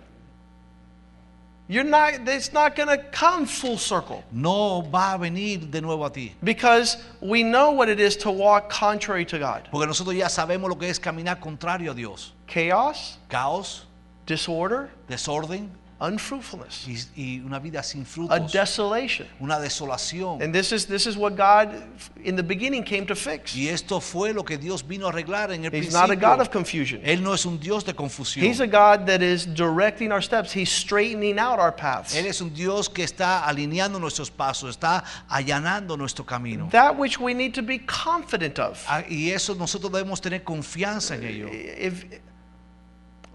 [1.68, 6.06] You're not, it's not going to come full circle No va a venir de nuevo
[6.06, 6.32] a ti.
[6.42, 9.68] because we know what it is to walk contrary to God.
[9.70, 12.32] Porque nosotros ya sabemos lo que es caminar contrario a Dios.
[12.46, 13.84] Chaos, Caos,
[14.26, 15.68] disorder, desorden
[15.98, 19.26] unfruitfulness, y, y una vida sin a desolation.
[19.40, 20.42] Una desolación.
[20.42, 21.82] And this is this is what God
[22.22, 23.54] in the beginning came to fix.
[23.56, 26.16] Y esto fue lo que Dios vino a arreglar en el He's not a.
[26.16, 27.00] God of confusion.
[27.02, 28.42] Él no es un Dios de confusión.
[28.44, 30.52] He's a God that is directing our steps.
[30.52, 32.14] He's straightening out our paths.
[32.14, 36.68] Él es un Dios que está alineando nuestros pasos, está allanando nuestro camino.
[36.72, 38.84] That which we need to be confident of.
[38.86, 41.48] Ah, Y eso nosotros debemos tener confianza en ello.
[41.50, 42.04] If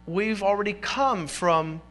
[0.06, 1.82] we've already come from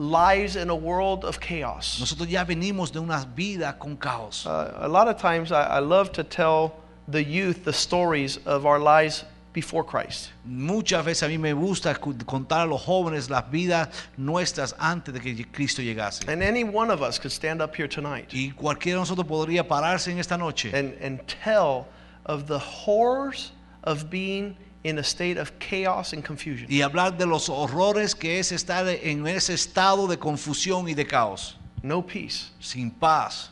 [0.00, 2.00] lives in a world of chaos.
[2.00, 4.46] Nosotros ya venimos de una vida con caos.
[4.46, 6.74] Uh, a lot of times I, I love to tell
[7.06, 10.30] the youth the stories of our lives before Christ.
[10.46, 15.20] Muchas veces a mí me gusta contar a los jóvenes las vidas nuestras antes de
[15.20, 16.26] que Cristo llegase.
[16.28, 19.68] And any one of us could stand up here tonight Y cualquiera de nosotros podría
[19.68, 21.86] pararse en esta noche and, and tell
[22.24, 23.52] of the horrors
[23.84, 26.66] of being in a state of chaos and confusion.
[26.70, 31.06] y hablar de los horrores que es estar en ese estado de confusión y de
[31.06, 33.50] caos, No peace, sin paz,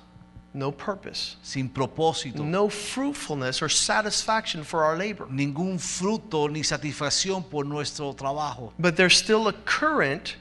[0.54, 5.26] no purpose, sin propósito, no fruitfulness or satisfaction for our labor.
[5.30, 8.72] ningún fruto ni satisfacción por nuestro trabajo.
[8.78, 10.36] But there's still a current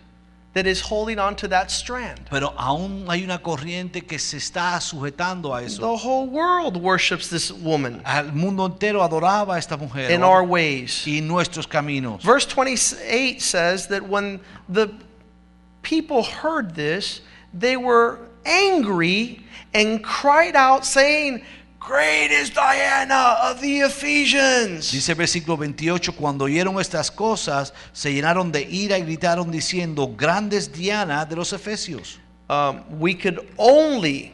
[0.57, 2.19] that is holding on to that strand.
[2.31, 5.81] Pero aún hay una corriente que se está sujetando a eso.
[5.81, 10.43] The whole world worships this woman Al mundo entero adoraba a esta mujer in our
[10.43, 11.05] ways.
[11.05, 12.23] y nuestros caminos.
[12.23, 14.89] Verse 28 says that when the
[15.83, 17.21] people heard this,
[17.53, 19.43] they were angry
[19.75, 21.43] and cried out, saying,
[21.87, 24.91] Great is Diana of the Ephesians.
[24.91, 30.13] Dice el versículo 28, cuando oyeron estas cosas, se llenaron de ira y gritaron diciendo,
[30.17, 32.19] grandes Diana de los Efesios.
[32.49, 34.33] Um, we could only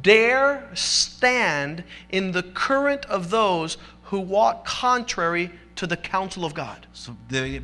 [0.00, 6.86] dare stand in the current of those who walk contrary to the counsel of God.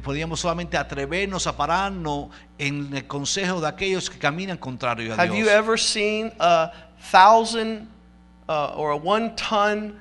[0.03, 5.19] Podíamos solamente atrevernos a pararnos en el consejo de aquellos que caminan contrario a Dios.
[5.19, 6.73] Have you ever seen a
[7.11, 7.89] thousand
[8.49, 10.01] uh, or a one ton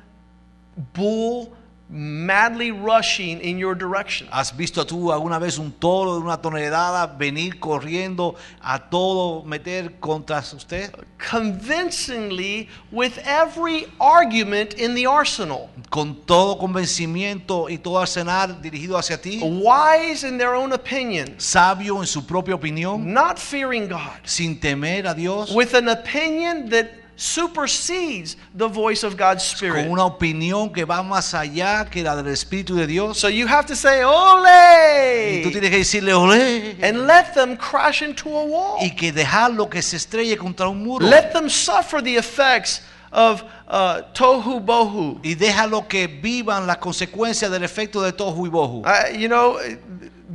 [0.94, 1.54] bull
[1.90, 4.28] madly rushing in your direction?
[4.32, 10.00] ¿Has visto tú alguna vez un toro de una tonelada venir corriendo a todo meter
[10.00, 10.92] contra usted?
[11.18, 15.70] Convincingly, with every argument in the arsenal.
[15.90, 22.00] Con todo convencimiento y todo arsenal dirigido hacia ti, Wise in their own opinion, sabio
[22.00, 27.05] en su propia opinión, not fearing God, sin temer a Dios, with an opinion that
[27.16, 29.88] supersedes the voice of God's con Spirit.
[29.90, 33.18] una opinión que va más allá que la del Espíritu de Dios.
[33.18, 35.52] So you have to say, Y tú Ole!
[35.52, 38.78] tienes que decirle, olé, And let them crash into a wall.
[38.82, 41.06] y que dejarlo que se estrelle contra un muro.
[41.06, 45.20] Let them suffer the effects of uh, tohu bohu.
[45.24, 48.84] Y déjalo que vivan las consecuencias del efecto de tohu y bohu.
[48.86, 49.58] Uh, you know,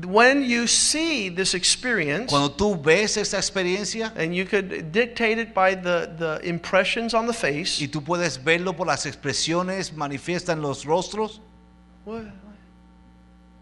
[0.06, 5.74] when you see this experience, Cuando tú ves experiencia and you could dictate it by
[5.74, 7.80] the, the impressions on the face.
[7.80, 11.40] y tú puedes verlo por las expresiones manifiestas en los rostros,
[12.04, 12.24] What,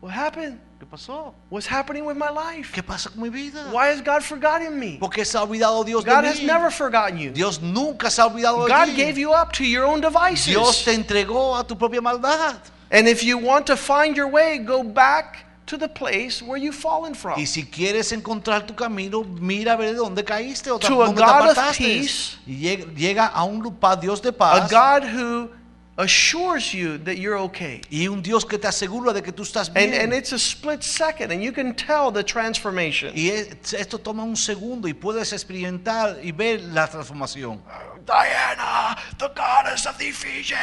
[0.01, 0.59] what happened?
[0.79, 1.35] ¿qué pasó?
[1.51, 2.72] What's happening with my life?
[2.72, 3.70] ¿Qué pasa con mi vida?
[3.72, 4.98] Why has God forgotten me?
[5.01, 7.31] Porque se ha olvidado Dios God de has never forgotten you.
[7.31, 10.85] Dios nunca se ha olvidado de God gave you up to your own Dios devices.
[10.85, 12.57] te entregó a tu propia maldad.
[12.90, 16.75] And if you want to find your way, go back to the place where you've
[16.77, 17.39] fallen from.
[17.39, 21.07] Y si quieres encontrar tu camino, mira a ver de dónde caíste o To a
[21.07, 21.85] dónde te God of apartaste.
[21.85, 22.39] peace.
[22.47, 22.57] y
[22.97, 23.61] llega, a un
[24.01, 25.51] Dios de A paz God who
[25.99, 27.81] assures you that you're okay.
[27.91, 29.93] y un Dios que te asegura de que tú estás bien.
[29.93, 33.13] And, and it's a split second, and you can tell the transformation.
[33.15, 37.61] y es- esto toma un segundo y puedes experimentar y ver la transformación.
[38.07, 40.59] Diana, the goddess of the Ephesians.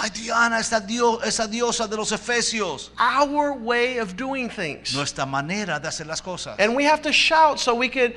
[0.00, 2.90] Ay, Diana, esa, dio- esa diosa de los Efesios.
[3.00, 4.94] Our way of doing things.
[4.94, 6.56] Nuestra manera de hacer las cosas.
[6.60, 8.14] And we have to shout so we could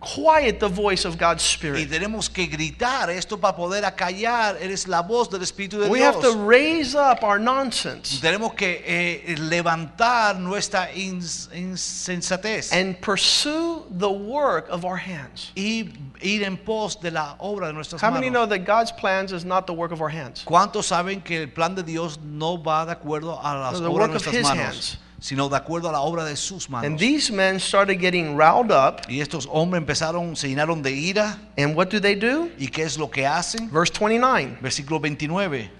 [0.00, 1.90] quiet the voice of God's Y Spirit.
[1.90, 4.56] tenemos que gritar esto para poder acallar.
[4.60, 6.14] Eres la voz del Espíritu de We Dios.
[6.14, 13.84] have to raise up our nonsense Tenemos que eh, levantar nuestra ins- insensatez and pursue
[13.90, 15.52] the work of our hands.
[15.54, 18.58] y ir en pos de la obra de nuestras How many know manos.
[18.58, 20.44] that God's plans is not the work of our hands?
[20.44, 23.92] ¿Cuántos saben que el plan de Dios no va de acuerdo a las The obras
[24.08, 24.98] work de of nuestras His manos, hands.
[25.20, 29.02] Sino de acuerdo a la obra de sus And these men started getting riled up.
[29.08, 31.38] Y estos hombres empezaron, se llenaron de ira.
[31.58, 32.50] And what do they do?
[32.58, 33.70] ¿Y qué es lo que hacen?
[33.70, 34.58] Verse 29.
[34.62, 35.70] Versículo 29.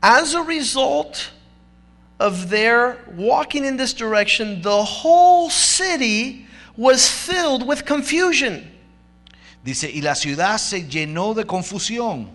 [0.00, 1.30] As a result
[2.20, 6.46] of their walking in this direction, the whole city
[6.76, 8.70] was filled with confusion.
[9.64, 12.28] Dice, y la ciudad se llenó de confusión.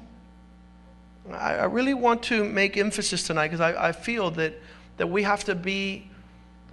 [1.31, 4.53] I, I really want to make emphasis tonight because I, I feel that,
[4.97, 6.09] that we have to be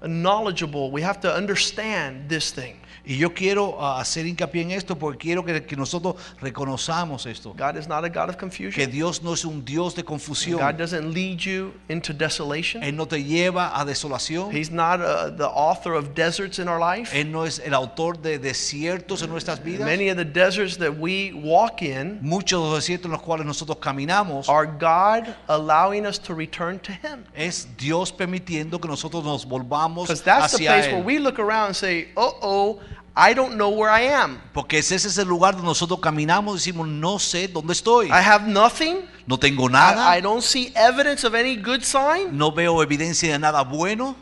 [0.02, 2.78] knowledgeable, we have to understand this thing.
[3.06, 7.54] Y yo quiero ah, hacer hincapié en esto porque quiero que, que nosotros reconozcamos esto.
[7.56, 8.90] God is not a God of Que confusion.
[8.90, 10.58] Dios no es un Dios de confusión.
[10.58, 12.82] God doesn't lead you into desolation.
[12.82, 14.50] Él no te lleva a desolación.
[14.50, 17.12] He's not uh, the author of deserts in our life.
[17.14, 19.86] Él no es el autor de desiertos en nuestras vidas.
[19.86, 23.44] Many of the deserts that we walk in Muchos de los desiertos en los cuales
[23.44, 27.24] nosotros caminamos are God allowing us to return to Him.
[27.34, 30.24] es Dios permitiendo que nosotros nos volvamos hacia él.
[30.24, 32.80] Because that's the place where we look around and say, uh oh,
[33.16, 34.40] I don't know where I am.
[34.52, 38.08] Porque ese es el lugar donde nosotros caminamos y decimos, no sé dónde estoy.
[38.08, 39.08] I have nothing.
[39.26, 40.16] No tengo I, nada.
[40.16, 42.36] I don't see evidence of any good sign.
[42.36, 44.16] No veo evidencia de nada bueno.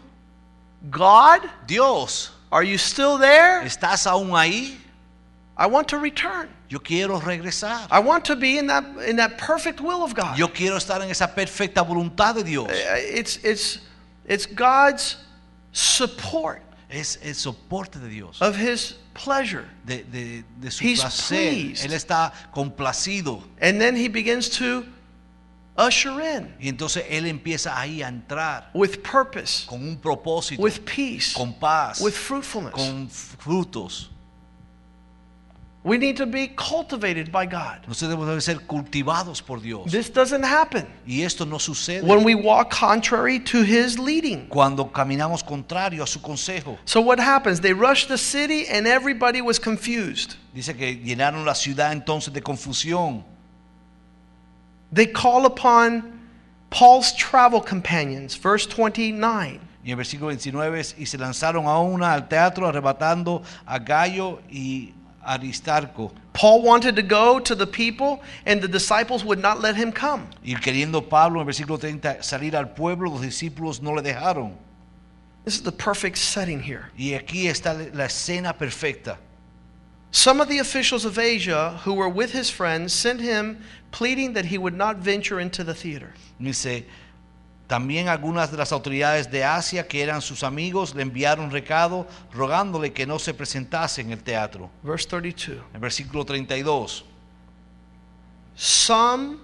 [0.91, 3.63] God, Dios, are you still there?
[3.65, 4.77] ¿estás aún ahí?
[5.57, 6.49] I want to return.
[6.69, 7.87] Yo quiero regresar.
[7.91, 10.37] I want to be in that in that perfect will of God.
[10.37, 12.69] Yo quiero estar en esa perfecta voluntad de Dios.
[12.69, 13.79] Uh, It's it's
[14.27, 15.17] it's God's
[15.73, 18.41] support Es el soporte de Dios.
[18.43, 21.39] of His pleasure, De, de- de su He's placer.
[21.51, 21.85] pleased.
[21.87, 23.43] Él está complacido.
[23.61, 24.85] and then He begins to
[25.77, 30.81] usher in Y entonces Él empieza ahí a entrar with purpose, con un propósito, with
[30.85, 32.75] peace, con paz, with fruitfulness.
[32.75, 34.11] con frutos.
[35.85, 37.81] We need to be cultivated by God.
[37.89, 39.91] Nosotros debemos ser cultivados por Dios.
[39.91, 44.47] This doesn't happen Y esto no sucede when we walk contrary to His leading.
[44.49, 46.79] cuando caminamos contrario a su consejo.
[46.85, 47.61] So, what happens?
[47.61, 50.37] They rushed the city and everybody was confused.
[50.55, 53.25] Dice que llenaron la ciudad entonces de confusión.
[54.93, 56.21] They call upon
[56.71, 59.59] Paul's travel companions, verse 29.
[59.85, 64.41] Y en versículo 29 es, y se lanzaron a una al teatro arrebatando a Gayo
[64.49, 64.95] y
[65.27, 66.13] Aristarco.
[66.33, 70.29] Paul wanted to go to the people, and the disciples would not let him come.
[70.45, 74.57] Y queriendo Pablo en versículo 30 salir al pueblo, los discípulos no le dejaron.
[75.45, 76.91] This is the perfect setting here.
[76.97, 79.19] Y aquí está la escena perfecta.
[80.13, 84.45] Some of the officials of Asia who were with his friends sent him pleading that
[84.45, 86.13] he would not venture into the theater.
[86.41, 86.85] Dice,
[87.73, 92.93] también algunas de las autoridades de Asia que eran sus amigos le enviaron recado rogándole
[92.93, 94.69] que no se presentase en el teatro.
[94.83, 95.65] Verse 32.
[95.73, 97.03] En versículo 32,
[98.55, 99.39] Some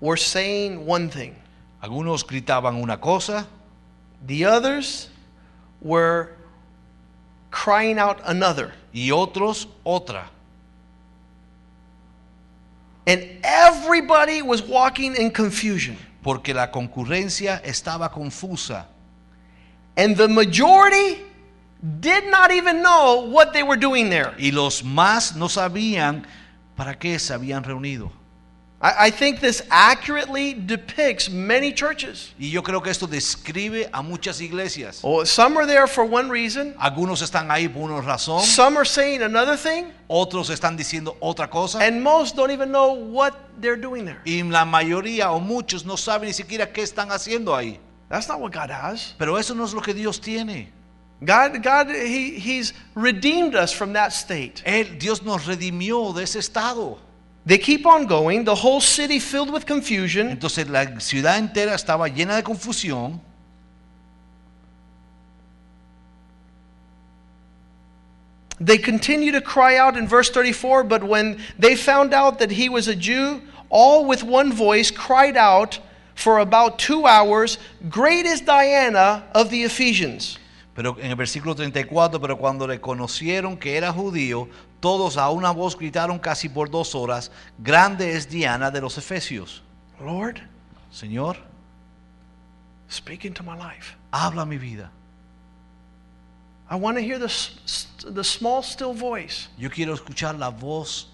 [0.00, 1.34] were saying one thing,
[1.82, 3.46] algunos gritaban una cosa,
[4.26, 5.10] the others
[5.82, 6.30] were
[7.50, 8.72] crying out another.
[8.94, 10.30] y otros otra.
[13.06, 15.98] And everybody was walking in confusion.
[16.26, 18.88] Porque la concurrencia estaba confusa.
[19.96, 21.22] And the majority
[22.00, 24.34] did not even know what they were doing there.
[24.36, 26.26] Y los más no sabían
[26.74, 28.10] para qué se habían reunido.
[28.80, 32.34] I, I think this accurately depicts many churches.
[32.38, 35.00] Y yo creo que esto describe a muchas iglesias.
[35.02, 38.84] Oh, some are there for one reason, Algunos están ahí por una razón, some are
[38.84, 41.78] saying another thing, otros están diciendo otra cosa.
[41.80, 44.20] and most don't even know what they're doing there.
[44.26, 47.78] Y la mayoría o muchos no saben ni siquiera qué están haciendo ahí.
[48.10, 49.14] That's not what God has.
[49.18, 50.68] Pero eso no es lo que Dios tiene.
[51.24, 54.62] God, God, he, He's redeemed us from that state.
[54.66, 56.98] Él, Dios nos redimió de ese estado.
[57.46, 60.36] They keep on going, the whole city filled with confusion.
[60.36, 63.20] Entonces la ciudad entera estaba llena de confusión.
[68.58, 72.68] They continue to cry out in verse 34, but when they found out that he
[72.68, 75.78] was a Jew, all with one voice cried out
[76.14, 80.38] for about two hours, Great is Diana of the Ephesians.
[80.76, 84.46] Pero en el versículo 34, pero cuando le conocieron que era judío,
[84.78, 89.62] todos a una voz gritaron casi por dos horas, grande es Diana de los Efesios.
[89.98, 90.42] Lord,
[90.90, 91.38] Señor,
[92.90, 93.96] speak into my life.
[94.12, 94.90] habla mi vida.
[96.68, 101.08] I want to hear the, small, still voice Yo quiero escuchar la voz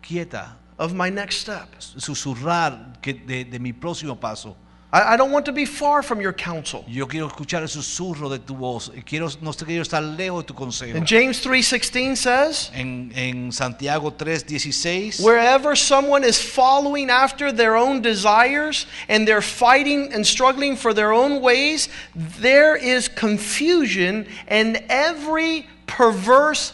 [0.00, 1.68] quieta, of my next step.
[1.78, 4.56] susurrar que de, de mi próximo paso.
[4.92, 6.84] I, I don't want to be far from your counsel.
[6.86, 8.90] Yo quiero escuchar el susurro de tu voz.
[9.06, 10.96] Quiero, no quiero estar lejos de tu consejo.
[10.96, 18.02] And James 3:16 says, En, en Santiago 3:16, Wherever someone is following after their own
[18.02, 25.66] desires and they're fighting and struggling for their own ways, there is confusion and every
[25.86, 26.72] perverse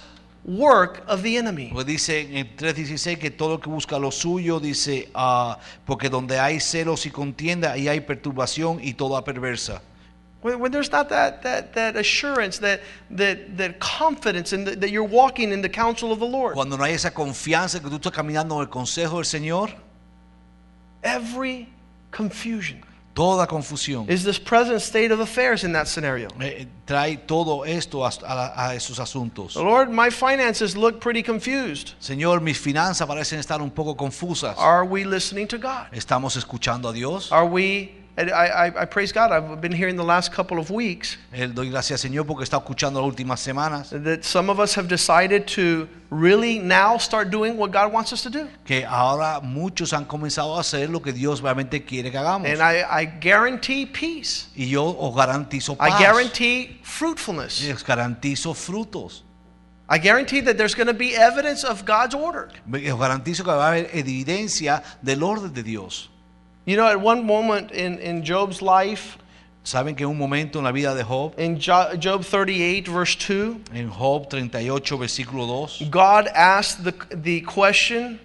[0.48, 1.70] work of the enemy.
[1.72, 6.08] pues dice en el 3:16 que todo el que busca lo suyo, dice, ah, porque
[6.08, 9.82] donde hay celos y contienda, ahí hay perturbación y toda perversa.
[10.40, 12.80] When, when there's not that, that, that assurance, that,
[13.10, 16.76] that, that confidence in the, that you're walking in the counsel of the Lord, Cuando
[16.76, 19.70] no hay esa confianza que tú estás caminando en el consejo del Señor,
[21.02, 21.68] every
[22.10, 22.82] confusion
[23.18, 24.08] toda confusión.
[24.08, 26.28] is this present state of affairs in that scenario.
[26.40, 29.56] eh, trae todo esto a, a- a esos asuntos.
[29.56, 31.94] Lord, my finances look pretty confused.
[32.00, 34.56] Señor, mis finanzas parecen estar un poco confusas.
[34.56, 35.88] Are we listening to God?
[35.92, 37.30] ¿Estamos escuchando a Dios?
[37.32, 37.92] Are we?
[38.18, 39.30] And I, I, I praise God.
[39.30, 43.00] I've been hearing the last couple of weeks Eh, doy gracias Señor porque está escuchando
[43.00, 47.70] las últimas semanas that some of us have decided to really now start doing what
[47.70, 48.48] God wants us to do.
[48.64, 52.48] que ahora muchos han comenzado a hacer lo que Dios realmente quiere que hagamos.
[52.48, 54.48] And I, I guarantee peace.
[54.56, 57.62] Y yo os garantizo I guarantee fruitfulness.
[57.62, 59.24] Les garantizo frutos.
[59.90, 62.50] I guarantee that there's going to be evidence of God's order.
[62.70, 66.10] Os garantizo que va a haber evidencia del orden de Dios.
[66.68, 69.16] You know, at one moment in, in Job's life,
[69.64, 73.16] Saben que en un momento en la vida de Job, in Jo- Job 38, verse
[73.16, 75.46] 2, en Job 38, versículo
[75.80, 78.20] 2, God asked the, the question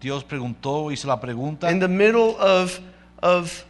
[0.00, 1.70] Dios preguntó, hizo la pregunta.
[1.70, 2.80] in the middle of,
[3.22, 3.64] of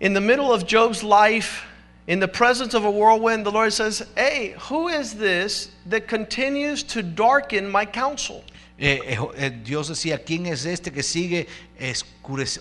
[0.00, 1.64] in the middle of Job's life,
[2.06, 6.82] in the presence of a whirlwind, the Lord says, Hey, who is this that continues
[6.84, 8.44] to darken my counsel?
[8.82, 11.46] Eh, eh, eh, Dios decía, ¿quién es este que sigue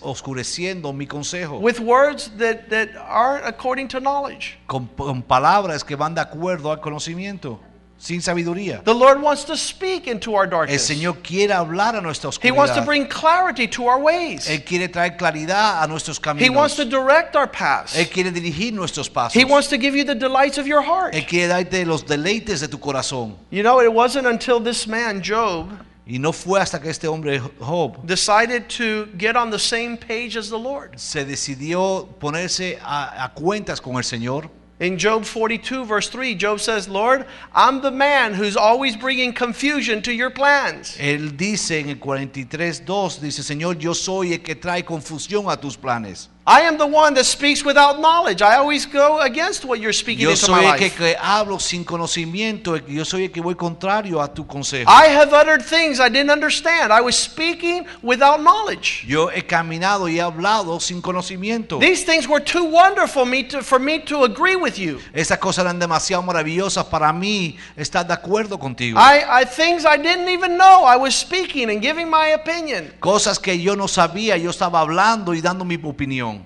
[0.02, 1.60] oscureciendo mi consejo?
[1.60, 4.58] with words that, that aren't according to knowledge.
[4.68, 7.62] Con, con palabras que van de acuerdo al conocimiento,
[7.98, 8.84] sin sabiduría.
[8.84, 10.90] The Lord wants to speak into our darkness.
[10.90, 10.98] El.
[10.98, 14.50] Señor quiere hablar a nuestra He wants to bring clarity to our ways.
[14.50, 16.44] Él quiere traer claridad a nuestros caminos.
[16.44, 17.96] He wants to direct our paths.
[17.96, 19.42] Él quiere dirigir nuestros pasos.
[19.42, 21.14] He wants to give you the delights of your heart.
[21.14, 23.38] Él quiere darte los deleites de tu corazón.
[23.52, 25.70] You know, it wasn't until this man, Job,
[26.10, 30.36] Y no fue hasta que este hombre Job decided to get on the same page
[30.36, 30.98] as the Lord.
[30.98, 34.50] se decidió ponerse a, a cuentas con el Señor.
[34.80, 40.02] In Job 42, verse 3, Job says, Lord, I'm the man who's always bringing confusion
[40.04, 40.98] to your plans.
[40.98, 45.78] Él dice en el 43.2, dice, Señor, yo soy el que trae confusión a tus
[45.78, 46.30] planes.
[46.50, 48.42] I am the one that speaks without knowledge.
[48.42, 51.18] I always go against what you're speaking Yo into my soy el que, life.
[51.20, 54.90] hablo sin conocimiento, yo soy el que voy contrario a tu consejo.
[54.90, 56.92] I have uttered things I didn't understand.
[56.92, 59.06] I was speaking without knowledge.
[59.06, 61.78] Yo he caminado y he hablado sin conocimiento.
[61.78, 65.00] These things were too wonderful me to, for me to agree with you.
[65.14, 68.98] Esas cosas eran demasiado maravillosas para mí estar de acuerdo contigo.
[68.98, 70.84] I, I things I didn't even know.
[70.84, 72.92] I was speaking and giving my opinion.
[73.00, 76.39] Cosas que yo no sabía, yo estaba hablando y dando mi opinión.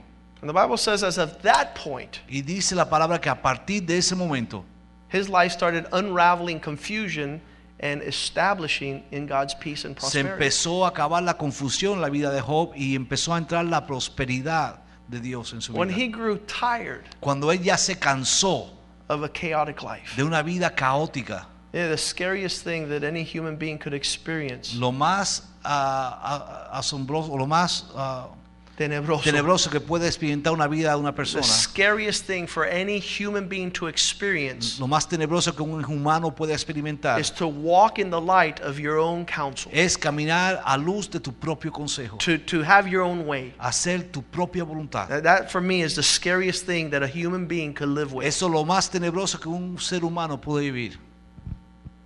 [0.43, 3.79] And the Bible says, as of that point, Y dice la palabra que a partir
[3.85, 4.65] de ese momento,
[5.07, 7.39] his life started unraveling confusion
[7.79, 10.43] and establishing in God's peace and se prosperity.
[10.43, 13.87] empezó a acabar la confusión en la vida de Job y empezó a entrar la
[13.87, 15.97] prosperidad de Dios en su When vida.
[15.97, 18.69] he grew tired Cuando él ya se cansó
[19.07, 23.55] of a chaotic life, de una vida caótica, yeah, the scariest thing that any human
[23.55, 28.27] being could experience, lo más ah, ah, asombroso, lo más ah,
[28.75, 29.23] tenebroso.
[29.23, 33.71] tenebroso que puede experimentar una vida de una The scariest thing for any human being
[33.71, 38.19] to experience lo más tenebroso que un humano puede experimentar, is to walk in the
[38.19, 42.63] light of your own counsel, es caminar a luz de tu propio consejo, to, to
[42.63, 43.53] have your own way.
[43.59, 45.07] hacer tu propia voluntad.
[45.07, 48.25] That, that, for me is the scariest thing that a human being could live with.
[48.25, 50.97] Eso es lo más tenebroso que un ser humano puede vivir.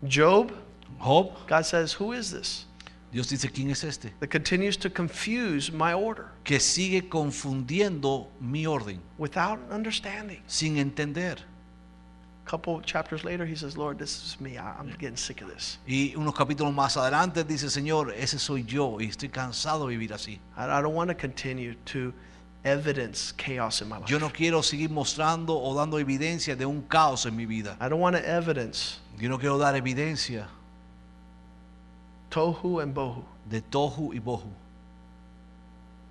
[0.08, 0.52] Job,
[1.00, 2.66] Job, God says, Who is this
[3.12, 4.12] Dios dice, ¿quién es este?
[4.20, 10.42] that continues to confuse my order Que sigue confundiendo mi orden without understanding?
[10.48, 11.38] sin entender.
[12.46, 14.58] A couple chapters later, he says, Lord, this is me.
[14.58, 15.80] I'm getting sick of this.
[15.86, 20.14] Y unos capítulos más adelante dice, Señor, ese soy yo y estoy cansado de vivir
[20.14, 20.40] así.
[20.56, 22.14] I don't want to continue to
[22.64, 24.10] evidence chaos in my life.
[24.10, 27.78] Yo no quiero seguir mostrando o dando evidencia de un caos en mi vida.
[27.82, 30.48] I don't want to evidence Yo no quiero dar evidencia
[32.38, 34.50] tohu and bohu, de tohu y bohu,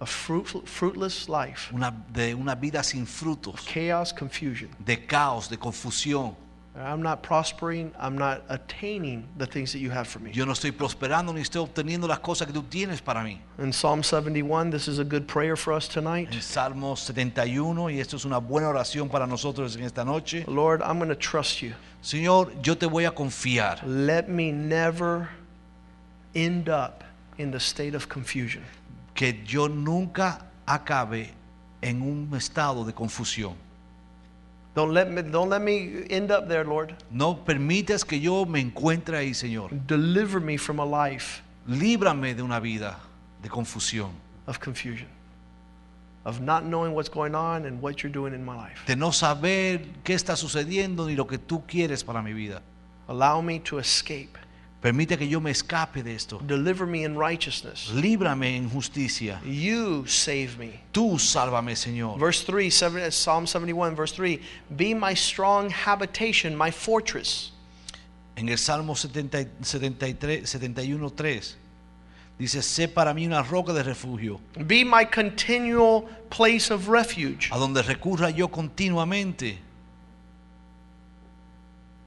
[0.00, 4.68] a fruit, fruitless life, una, de una vida sin frutos, chaos, confusion.
[4.84, 6.34] de caos, de confusión.
[6.78, 7.90] I'm not prospering.
[7.98, 10.30] I'm not attaining the things that you have for me.
[10.30, 13.38] Yo no estoy prosperando ni estoy obteniendo las cosas que tú tienes para mí.
[13.58, 16.28] In Psalm 71, this is a good prayer for us tonight.
[16.30, 20.44] En Salmo 71, y esto es una buena oración para nosotros en esta noche.
[20.46, 21.72] Lord, I'm going to trust you.
[22.02, 23.82] Señor, yo te voy a confiar.
[23.86, 25.30] Let me never
[26.36, 27.02] end up
[27.38, 28.62] in the state of confusion.
[29.14, 31.30] que yo nunca acabe
[31.80, 33.54] en un estado de confusión.
[34.74, 36.94] Don't let me, don't let me end up there, Lord.
[37.10, 39.70] No permitas que yo me encuentre ahí, Señor.
[39.86, 42.96] Deliver me from a life Líbrame de una vida
[43.42, 44.10] de confusión,
[44.46, 45.08] of confusion,
[46.24, 48.84] of not knowing what's going on and what you're doing in my life.
[48.86, 52.62] de no saber qué está sucediendo ni lo que tú quieres para mi vida.
[53.08, 54.38] Allow me to escape.
[54.80, 56.38] Permite que yo me escape de esto.
[56.46, 57.90] Deliver me in righteousness.
[57.94, 59.40] Líbrame en justicia.
[59.44, 60.80] You save me.
[60.92, 62.18] Tú sálvame, Señor.
[62.18, 64.38] Verse 3, seven, Psalm 71, verse 3
[64.76, 67.52] Be my strong habitation, my fortress.
[68.36, 71.56] En el Salmo 70 73, 71, 3
[72.38, 77.48] dice, sé para mí una roca de refugio, Be my continual place of refuge.
[77.50, 79.58] a donde recurra yo continuamente.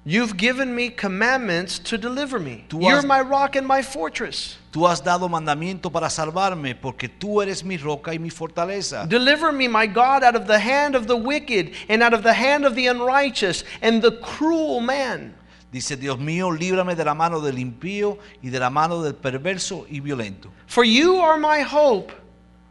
[0.05, 2.65] You've given me commandments to deliver me.
[2.69, 4.57] Tú You're has- my rock and my fortress.
[4.71, 9.07] Tú has dado mandamiento para salvarme, porque tú eres mi roca y mi fortaleza.
[9.07, 12.33] Deliver me, my God, out of the hand of the wicked and out of the
[12.33, 15.35] hand of the unrighteous and the cruel man.
[15.71, 19.85] Dice, Dios mío, líbrame de la mano del impío y de la mano del perverso
[19.89, 20.49] y violento.
[20.65, 22.11] For you are my hope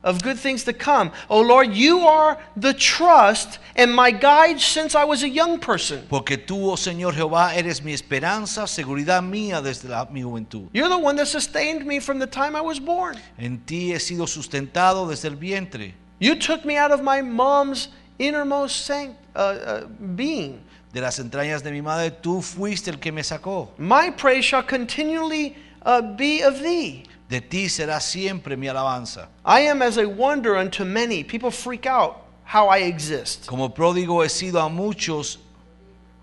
[0.03, 1.12] of good things to come.
[1.28, 6.07] O Lord, you are the trust and my guide since I was a young person.
[6.09, 10.68] Porque tú, oh Señor Jehová, eres mi esperanza, seguridad mía desde la, mi juventud.
[10.72, 13.16] You're the one that sustained me from the time I was born.
[13.38, 15.94] En ti he sido sustentado desde el vientre.
[16.20, 17.88] You took me out of my mom's
[18.18, 19.86] innermost sanct, uh, uh,
[20.16, 20.61] being.
[20.92, 23.68] De las entrañas de mi madre, tú fuiste el que me sacó.
[23.78, 27.05] My praise shall continually uh, be of thee.
[27.28, 29.26] De ti será siempre mi alabanza.
[29.44, 31.22] I am as a wonder unto many.
[31.22, 33.46] People freak out how I exist.
[33.46, 35.36] Como pródigo he sido a muchos,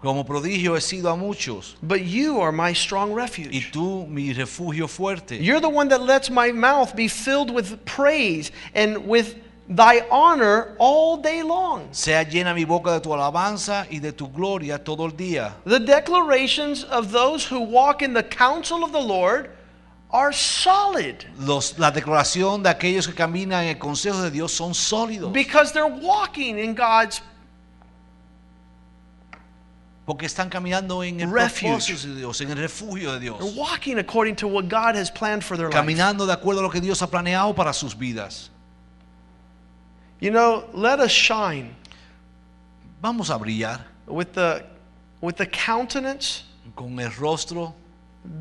[0.02, 3.72] como prodigio he sido a muchos, But you are my strong y refuge.
[3.72, 5.38] tú mi refugio fuerte.
[5.40, 9.36] You're the one that lets my mouth be filled with praise and with
[9.70, 11.88] thy honor all day long.
[11.92, 15.54] Sea llena mi boca de tu alabanza y de tu gloria todo el día.
[15.66, 19.52] The declarations of those who walk in the counsel of the Lord
[20.12, 24.74] are solid Los- la declaración de aquellos que caminan en el consejo de Dios son
[24.74, 25.32] sólidos.
[25.34, 27.22] because they're walking in God's
[30.06, 33.56] Porque están caminando en el propósito de Dios, en el refugio de they're Dios.
[33.56, 35.76] walking according to what God has planned for their life.
[35.76, 38.52] Caminando de acuerdo a lo que Dios ha planeado para sus vidas.
[40.22, 41.76] You know, let us shine
[43.02, 44.64] Vamos a brillar with the
[45.22, 46.44] with the countenance
[46.76, 47.74] con el rostro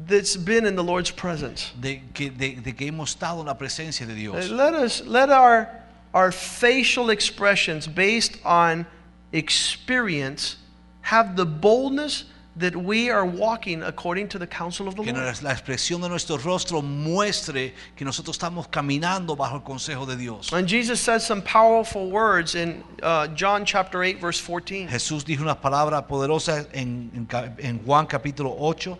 [0.06, 1.72] that's been in the Lord's presence.
[1.80, 4.50] de que, de- de que hemos estado en la presencia de Dios.
[4.50, 5.68] Let us let our
[6.12, 8.86] our facial expressions based on
[9.32, 10.56] experience
[11.02, 12.24] have the boldness
[12.56, 15.42] that we are walking according to the counsel of the Que Lord.
[15.42, 20.52] la expresión de nuestro rostro muestre que nosotros estamos caminando bajo el consejo de Dios.
[20.52, 24.86] And Jesus says some powerful words in uh, John chapter 8 verse 14.
[24.86, 27.26] Jesús dijo unas palabras poderosas en, en
[27.58, 28.96] en Juan capítulo 8,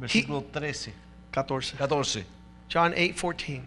[0.00, 0.92] versículo 13,
[1.32, 1.78] 14.
[1.78, 2.24] 14.
[2.68, 3.66] John 8 14.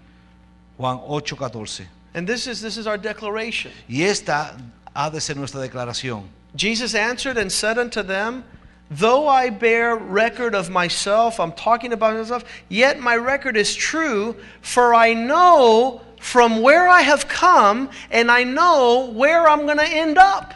[0.77, 1.87] Juan 8, 14.
[2.13, 3.71] And this is this is our declaration.
[3.87, 4.57] Y esta
[4.95, 6.23] ha de ser nuestra declaración.
[6.55, 8.43] Jesus answered and said unto them,
[8.89, 14.35] Though I bear record of myself, I'm talking about myself, yet my record is true,
[14.61, 19.87] for I know from where I have come, and I know where I'm going to
[19.87, 20.53] end up.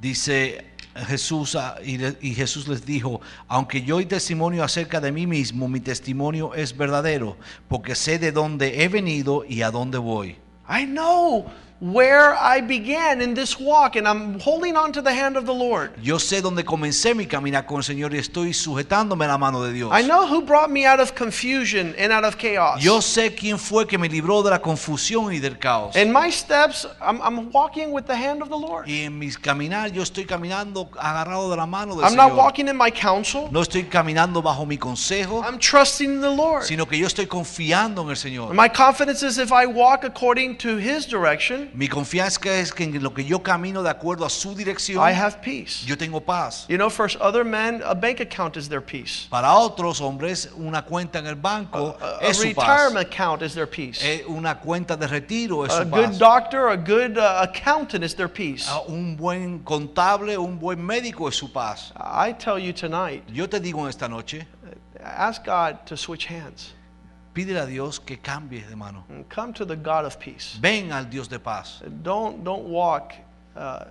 [0.00, 0.60] Dice
[1.06, 5.80] Jesús ah, y, Jesús les dijo, aunque yo doy testimonio acerca de mí mismo, mi
[5.80, 7.36] testimonio es verdadero,
[7.68, 10.36] porque sé de dónde he venido y a dónde voy.
[10.68, 11.46] I know
[11.78, 15.52] where I began in this walk, and I'm holding on to the hand of the
[15.52, 15.92] Lord.
[16.02, 19.62] Yo sé dónde comencé mi caminar con el Señor y estoy sujetándome a la mano
[19.62, 19.92] de Dios.
[19.92, 22.80] I know who brought me out of confusion and out of chaos.
[22.80, 25.94] Yo sé quién fue que me libró de la confusión y del caos.
[25.96, 28.88] In my steps, I'm, I'm walking with the hand of the Lord.
[28.88, 32.68] Y en mis caminar yo estoy caminando agarrado de la mano del I'm not walking
[32.68, 33.48] in my counsel.
[33.50, 36.64] No estoy caminando bajo mi consejo, I'm trusting in the Lord.
[36.64, 38.54] sino que yo estoy confiando en el Señor.
[38.54, 43.02] My confidence is if I walk according to His direction, Mi confianza es que en
[43.02, 45.84] lo que yo camino de acuerdo a su dirección, I have peace.
[45.86, 46.66] yo tengo paz.
[46.68, 49.26] You know, for other men, a bank account is their peace.
[49.30, 52.66] Para otros hombres, una cuenta en el banco A, a es su paz.
[52.92, 54.00] retirement account is their peace.
[54.02, 56.18] Eh, Una cuenta de retiro es A su good paz.
[56.18, 58.66] doctor, a good uh, accountant is their peace.
[58.68, 61.92] Ah, Un buen contable, un buen médico es su paz.
[61.96, 64.46] I tell you tonight, Yo te digo esta noche,
[65.02, 66.72] ask God to switch hands
[67.36, 69.04] pídele a Dios que cambie de mano.
[69.10, 70.58] and come to the God of peace.
[70.58, 71.82] Ven al Dios de paz.
[72.02, 73.12] Don't don't walk
[73.54, 73.84] uh,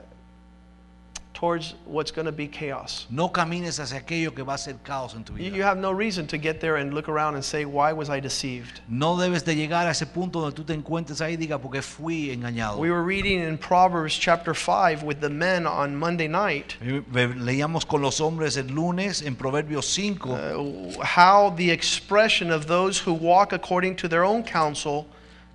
[1.35, 3.05] towards what's going to be chaos.
[3.11, 5.55] No camines hacia aquello que va a ser caos en tu vida.
[5.55, 8.19] you have no reason to get there and look around and say, "Why was I
[8.19, 11.83] deceived?" No debes de llegar a ese punto donde tú te encuentres ahí diga porque
[11.83, 12.79] fui engañado.
[12.79, 18.01] We were reading in Proverbs chapter 5 with the men on Monday night Leíamos con
[18.01, 23.53] los hombres el lunes en Proverbios 5 uh, how the expression of those who walk
[23.53, 25.07] according to their own counsel,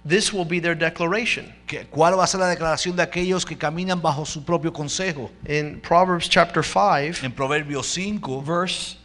[0.05, 1.53] this will be their declaration.
[1.91, 5.31] cuál va a ser la declaración de aquellos que caminan bajo su propio consejo.
[5.47, 8.97] In Proverbs chapter 5, En Proverbios 5, verse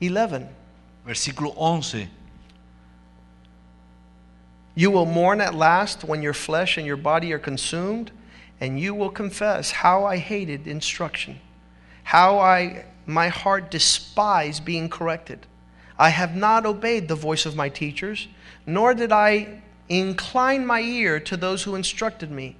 [0.00, 0.48] 11,
[1.06, 2.08] versículo 11.
[4.76, 8.10] you will mourn at last when your flesh and your body are consumed,
[8.60, 11.40] and you will confess how I hated instruction,
[12.04, 15.46] how I my heart despised being corrected.
[15.98, 18.28] I have not obeyed the voice of my teachers,
[18.66, 22.56] nor did I incline my ear to those who instructed me.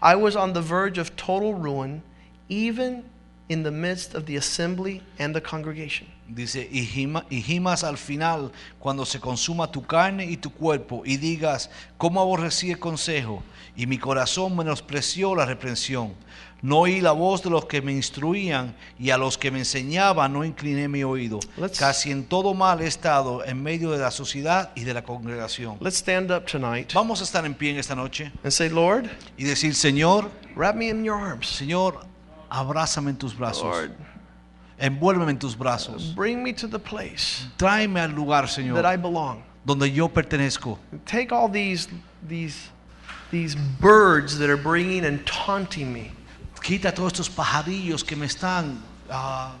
[0.00, 2.02] I was on the verge of total ruin,
[2.48, 3.04] even
[3.48, 6.06] in the midst of the assembly and the congregation.
[6.28, 8.50] Dice, y gima- gimas al final
[8.80, 11.68] cuando se consuma tu carne y tu cuerpo y digas,
[11.98, 13.42] ¿cómo aborrecí el consejo?
[13.76, 16.14] Y mi corazón menospreció la reprensión.
[16.62, 20.32] No oí la voz de los que me instruían y a los que me enseñaban
[20.32, 21.38] no incliné mi oído.
[21.58, 25.02] Let's- Casi en todo mal he estado en medio de la sociedad y de la
[25.04, 25.76] congregación.
[25.80, 29.04] Let's stand up tonight Vamos a estar en pie en esta noche and say, Lord,
[29.36, 31.46] y decir, Señor, wrap me in your arms.
[31.46, 32.00] Señor,
[32.48, 33.64] abrázame en tus brazos.
[33.64, 33.92] Lord,
[34.78, 36.14] Envuélveme en tus brazos.
[36.14, 39.42] bring me to the place Tráeme al lugar, Señor, that I belong.
[39.64, 40.78] donde yo pertenezco.
[41.04, 41.88] Take all these
[42.26, 42.70] these
[43.30, 46.12] these birds that are bringing and taunting me.
[46.66, 49.52] Quita todos estos pajarillos que me están ah,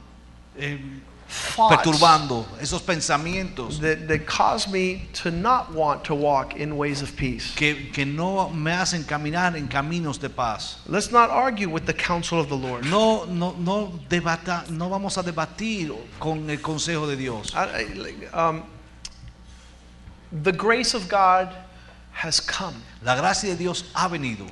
[0.58, 1.00] em,
[1.68, 7.14] perturbando, esos pensamientos that, that cause me to not want to walk in ways of
[7.16, 7.52] peace.
[7.54, 10.78] que, que no me hacen caminar en caminos de paz.
[10.88, 12.84] Let's not argue with the counsel of the Lord.
[12.86, 17.52] No, no, no, debata, no vamos a debatir con el consejo de Dios.
[17.54, 18.64] I- I- like, um,
[20.32, 21.54] the grace of God
[22.12, 22.74] has come.
[23.04, 24.46] La gracia de Dios ha venido.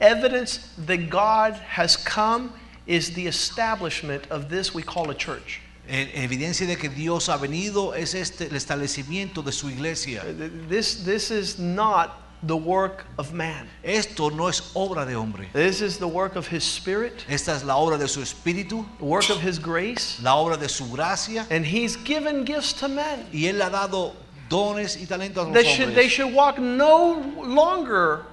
[0.00, 2.52] Evidence that God has come
[2.86, 5.60] is the establishment of this we call a church.
[5.88, 10.22] Evidencia de que Dios ha venido es este el establecimiento de su iglesia.
[10.22, 13.68] Uh, this, this is not the work of man.
[13.82, 15.46] Esto no es obra de hombre.
[15.52, 19.04] This is the work of His Spirit, Esta es la obra de su espíritu, the
[19.04, 23.26] work of His grace, la obra de su gracia and He's given gifts to men.
[23.32, 24.14] y él ha dado
[24.48, 28.24] dones y talentos a los They los should, they should walk no longer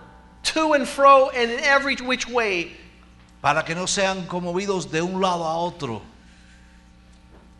[0.43, 2.71] to and fro and in every which way.
[3.41, 6.01] para que no sean conmovidos de un lado a otro.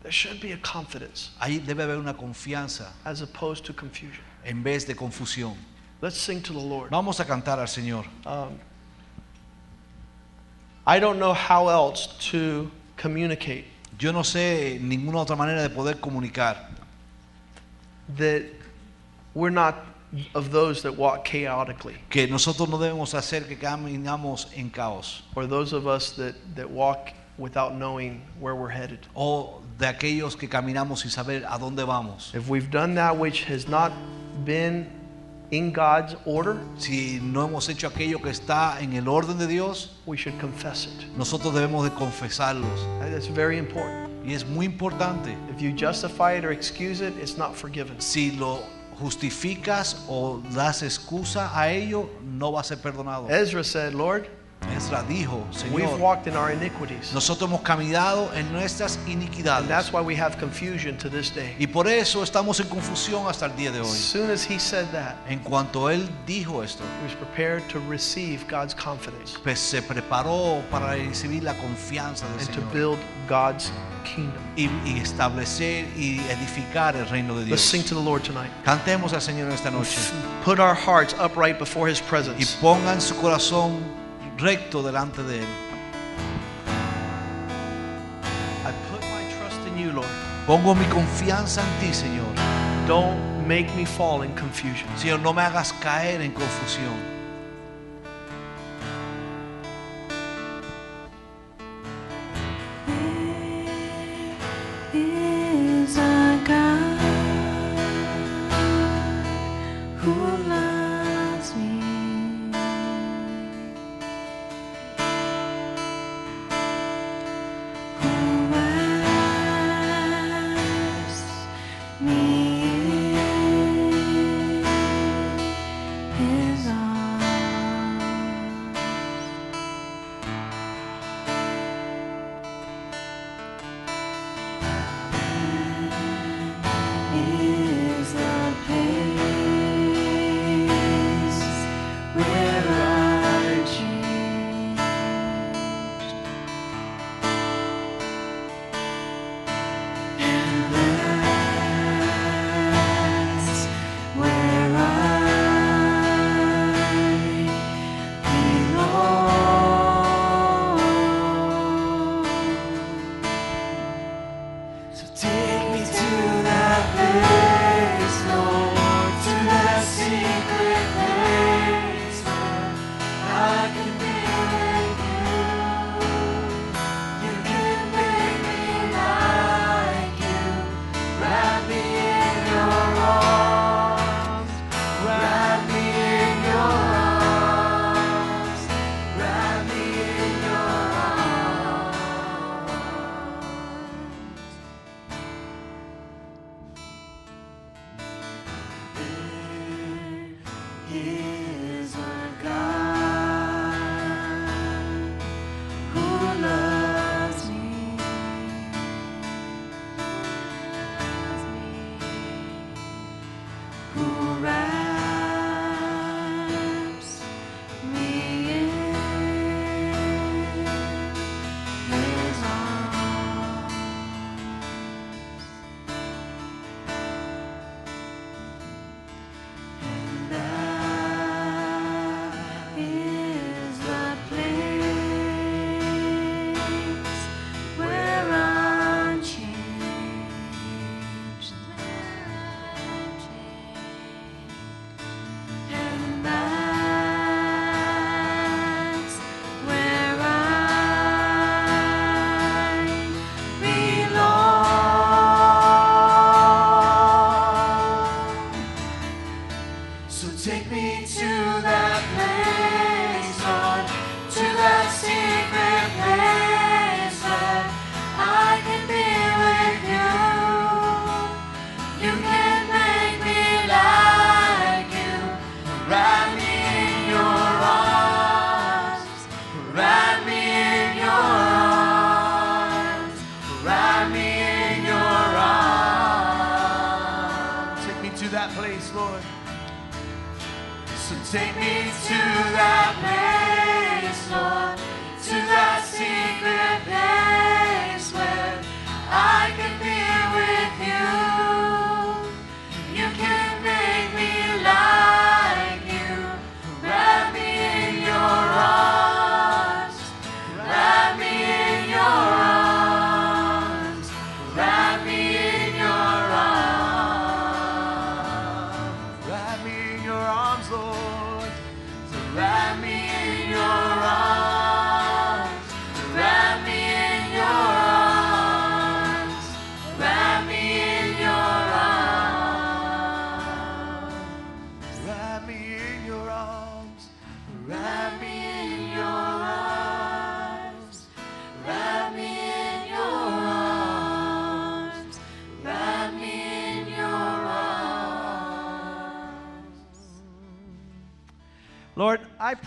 [0.02, 4.22] There should be a confidence Ahí debe haber una confianza as opposed to confusion.
[4.44, 5.56] en vez de confusión.
[6.00, 6.90] Let's sing to the Lord.
[6.90, 8.06] Vamos a cantar al Señor.
[8.26, 8.58] Um,
[10.84, 13.66] I don't know how else to communicate
[13.98, 16.56] Yo no sé ninguna otra manera de poder comunicar
[18.16, 18.42] that
[19.34, 19.76] we're not
[20.34, 25.46] of those that walk chaotically que nosotros no debemos hacer que caminamos en caos or
[25.46, 28.98] those of us that, that walk without knowing where we're headed.
[29.16, 32.30] o de aquellos que caminamos sin saber a dónde vamos.
[32.34, 33.90] If we've done that which has not
[34.44, 34.86] been
[35.50, 39.90] in God's order, Si no hemos hecho aquello que está en el orden de Dios,
[40.06, 41.16] we should confess it.
[41.16, 42.78] nosotros debemos de confesarlos.
[43.00, 44.10] That's very important.
[44.24, 45.34] Y es muy importante.
[45.50, 47.98] If you justify it or excuse it, it's not forgiven.
[48.00, 48.62] Si lo
[49.02, 53.28] justificas o das excusa a ello, no va a ser perdonado.
[53.28, 54.28] Ezra said, Lord,
[54.76, 57.12] Ezra dijo, we've Señor, walked in our iniquities.
[57.12, 59.68] nosotros hemos caminado en nuestras And iniquidades.
[59.68, 61.54] that's why we have confusion to this day.
[61.58, 63.96] Y por eso estamos en confusión hasta el día de As hoy.
[63.98, 68.46] soon as he said that, En cuanto él dijo esto, he was prepared to receive
[68.48, 72.98] God's confidence pues se preparó para recibir la confianza del and to build
[73.28, 73.70] God's
[74.04, 74.40] kingdom.
[74.56, 77.60] y, y establecer y edificar el reino de Let's Dios.
[77.62, 78.50] sing to the Lord tonight.
[78.64, 79.96] Cantemos al Señor esta noche
[80.44, 82.56] Put our hearts upright before his y presence.
[82.60, 83.78] pongan su corazón
[84.42, 85.46] recto delante de él.
[88.64, 90.08] I put my trust in you, Lord.
[90.46, 92.26] Pongo mi confianza en ti, Señor.
[92.88, 94.88] Don't make me fall in confusion.
[94.96, 97.11] Señor, no me hagas caer en confusión.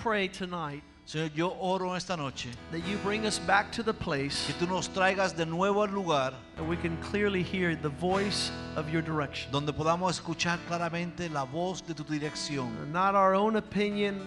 [0.05, 4.45] Pray tonight Señor, yo oro esta noche that you bring us back to the place
[4.45, 8.51] que tú nos traigas de nuevo al lugar that we can clearly hear the voice
[8.75, 9.51] of your direction.
[9.51, 14.21] donde podamos escuchar claramente la voz de tu dirección, Not our own opinion,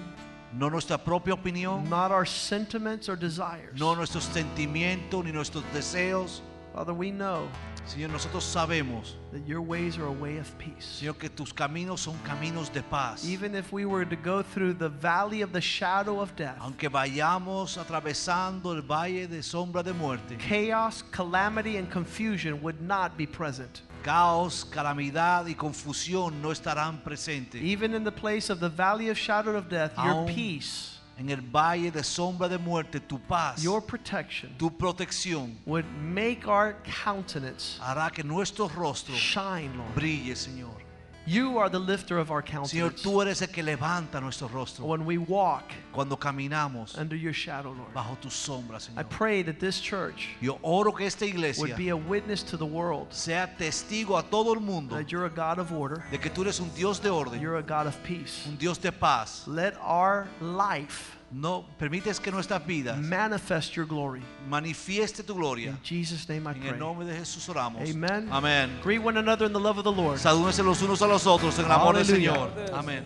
[0.53, 3.79] no nuestra propia opinión, not our sentiments or desires.
[3.79, 6.43] no nuestros sentimientos ni nuestros deseos.
[6.79, 7.49] Father, we know
[7.89, 11.01] Señor, nosotros sabemos, that your ways are a way of peace.
[11.03, 13.29] Señor, que tus caminos son caminos de paz.
[13.29, 16.89] Even if we were to go through the valley of the shadow of death, Aunque
[16.89, 23.27] vayamos atravesando el valle de sombra de muerte, chaos, calamity, and confusion would not be
[23.27, 23.83] present.
[24.05, 27.61] caos, calamidad y confusión no estarán presentes.
[27.61, 31.41] Even in the place of the valley of shadow of death, your peace, En el
[31.41, 37.79] valle de sombra de muerte, tu paz, your protection tu protección would make our countenance
[37.81, 39.95] hará que nuestro rostro shine, Lord.
[39.97, 40.88] brille, Señor.
[41.29, 42.47] You are the lifter of our Señor,
[42.95, 43.03] countenance.
[43.03, 47.73] tú eres el que levanta nuestro rostro When we walk cuando caminamos under your shadow,
[47.73, 47.93] Lord.
[47.93, 49.11] bajo tu sombra, I Señor.
[49.11, 52.65] pray that this church Yo oro que esta would iglesia be a witness to the
[52.65, 56.31] world sea testigo a todo el mundo that you're a God of order, de que
[56.31, 58.47] tú eres un Dios de orden, you're a God of peace.
[58.49, 59.43] un Dios de paz.
[59.47, 64.23] Let our life No permites que nuestras vidas manifest your glory.
[64.49, 65.71] manifieste tu gloria.
[65.73, 66.79] In Jesus' name I En el pray.
[66.81, 67.83] nombre de Jesús oramos.
[67.83, 68.29] Amen.
[68.33, 68.71] Amén.
[68.83, 70.19] Greet one another in the love of the Lord.
[70.19, 72.07] Salúdense los unos a los otros en el amor del.
[72.07, 72.51] Señor.
[72.73, 73.05] Amén.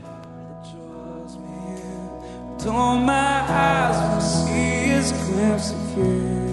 [2.65, 6.52] Don't my eyes will see his glimpse again.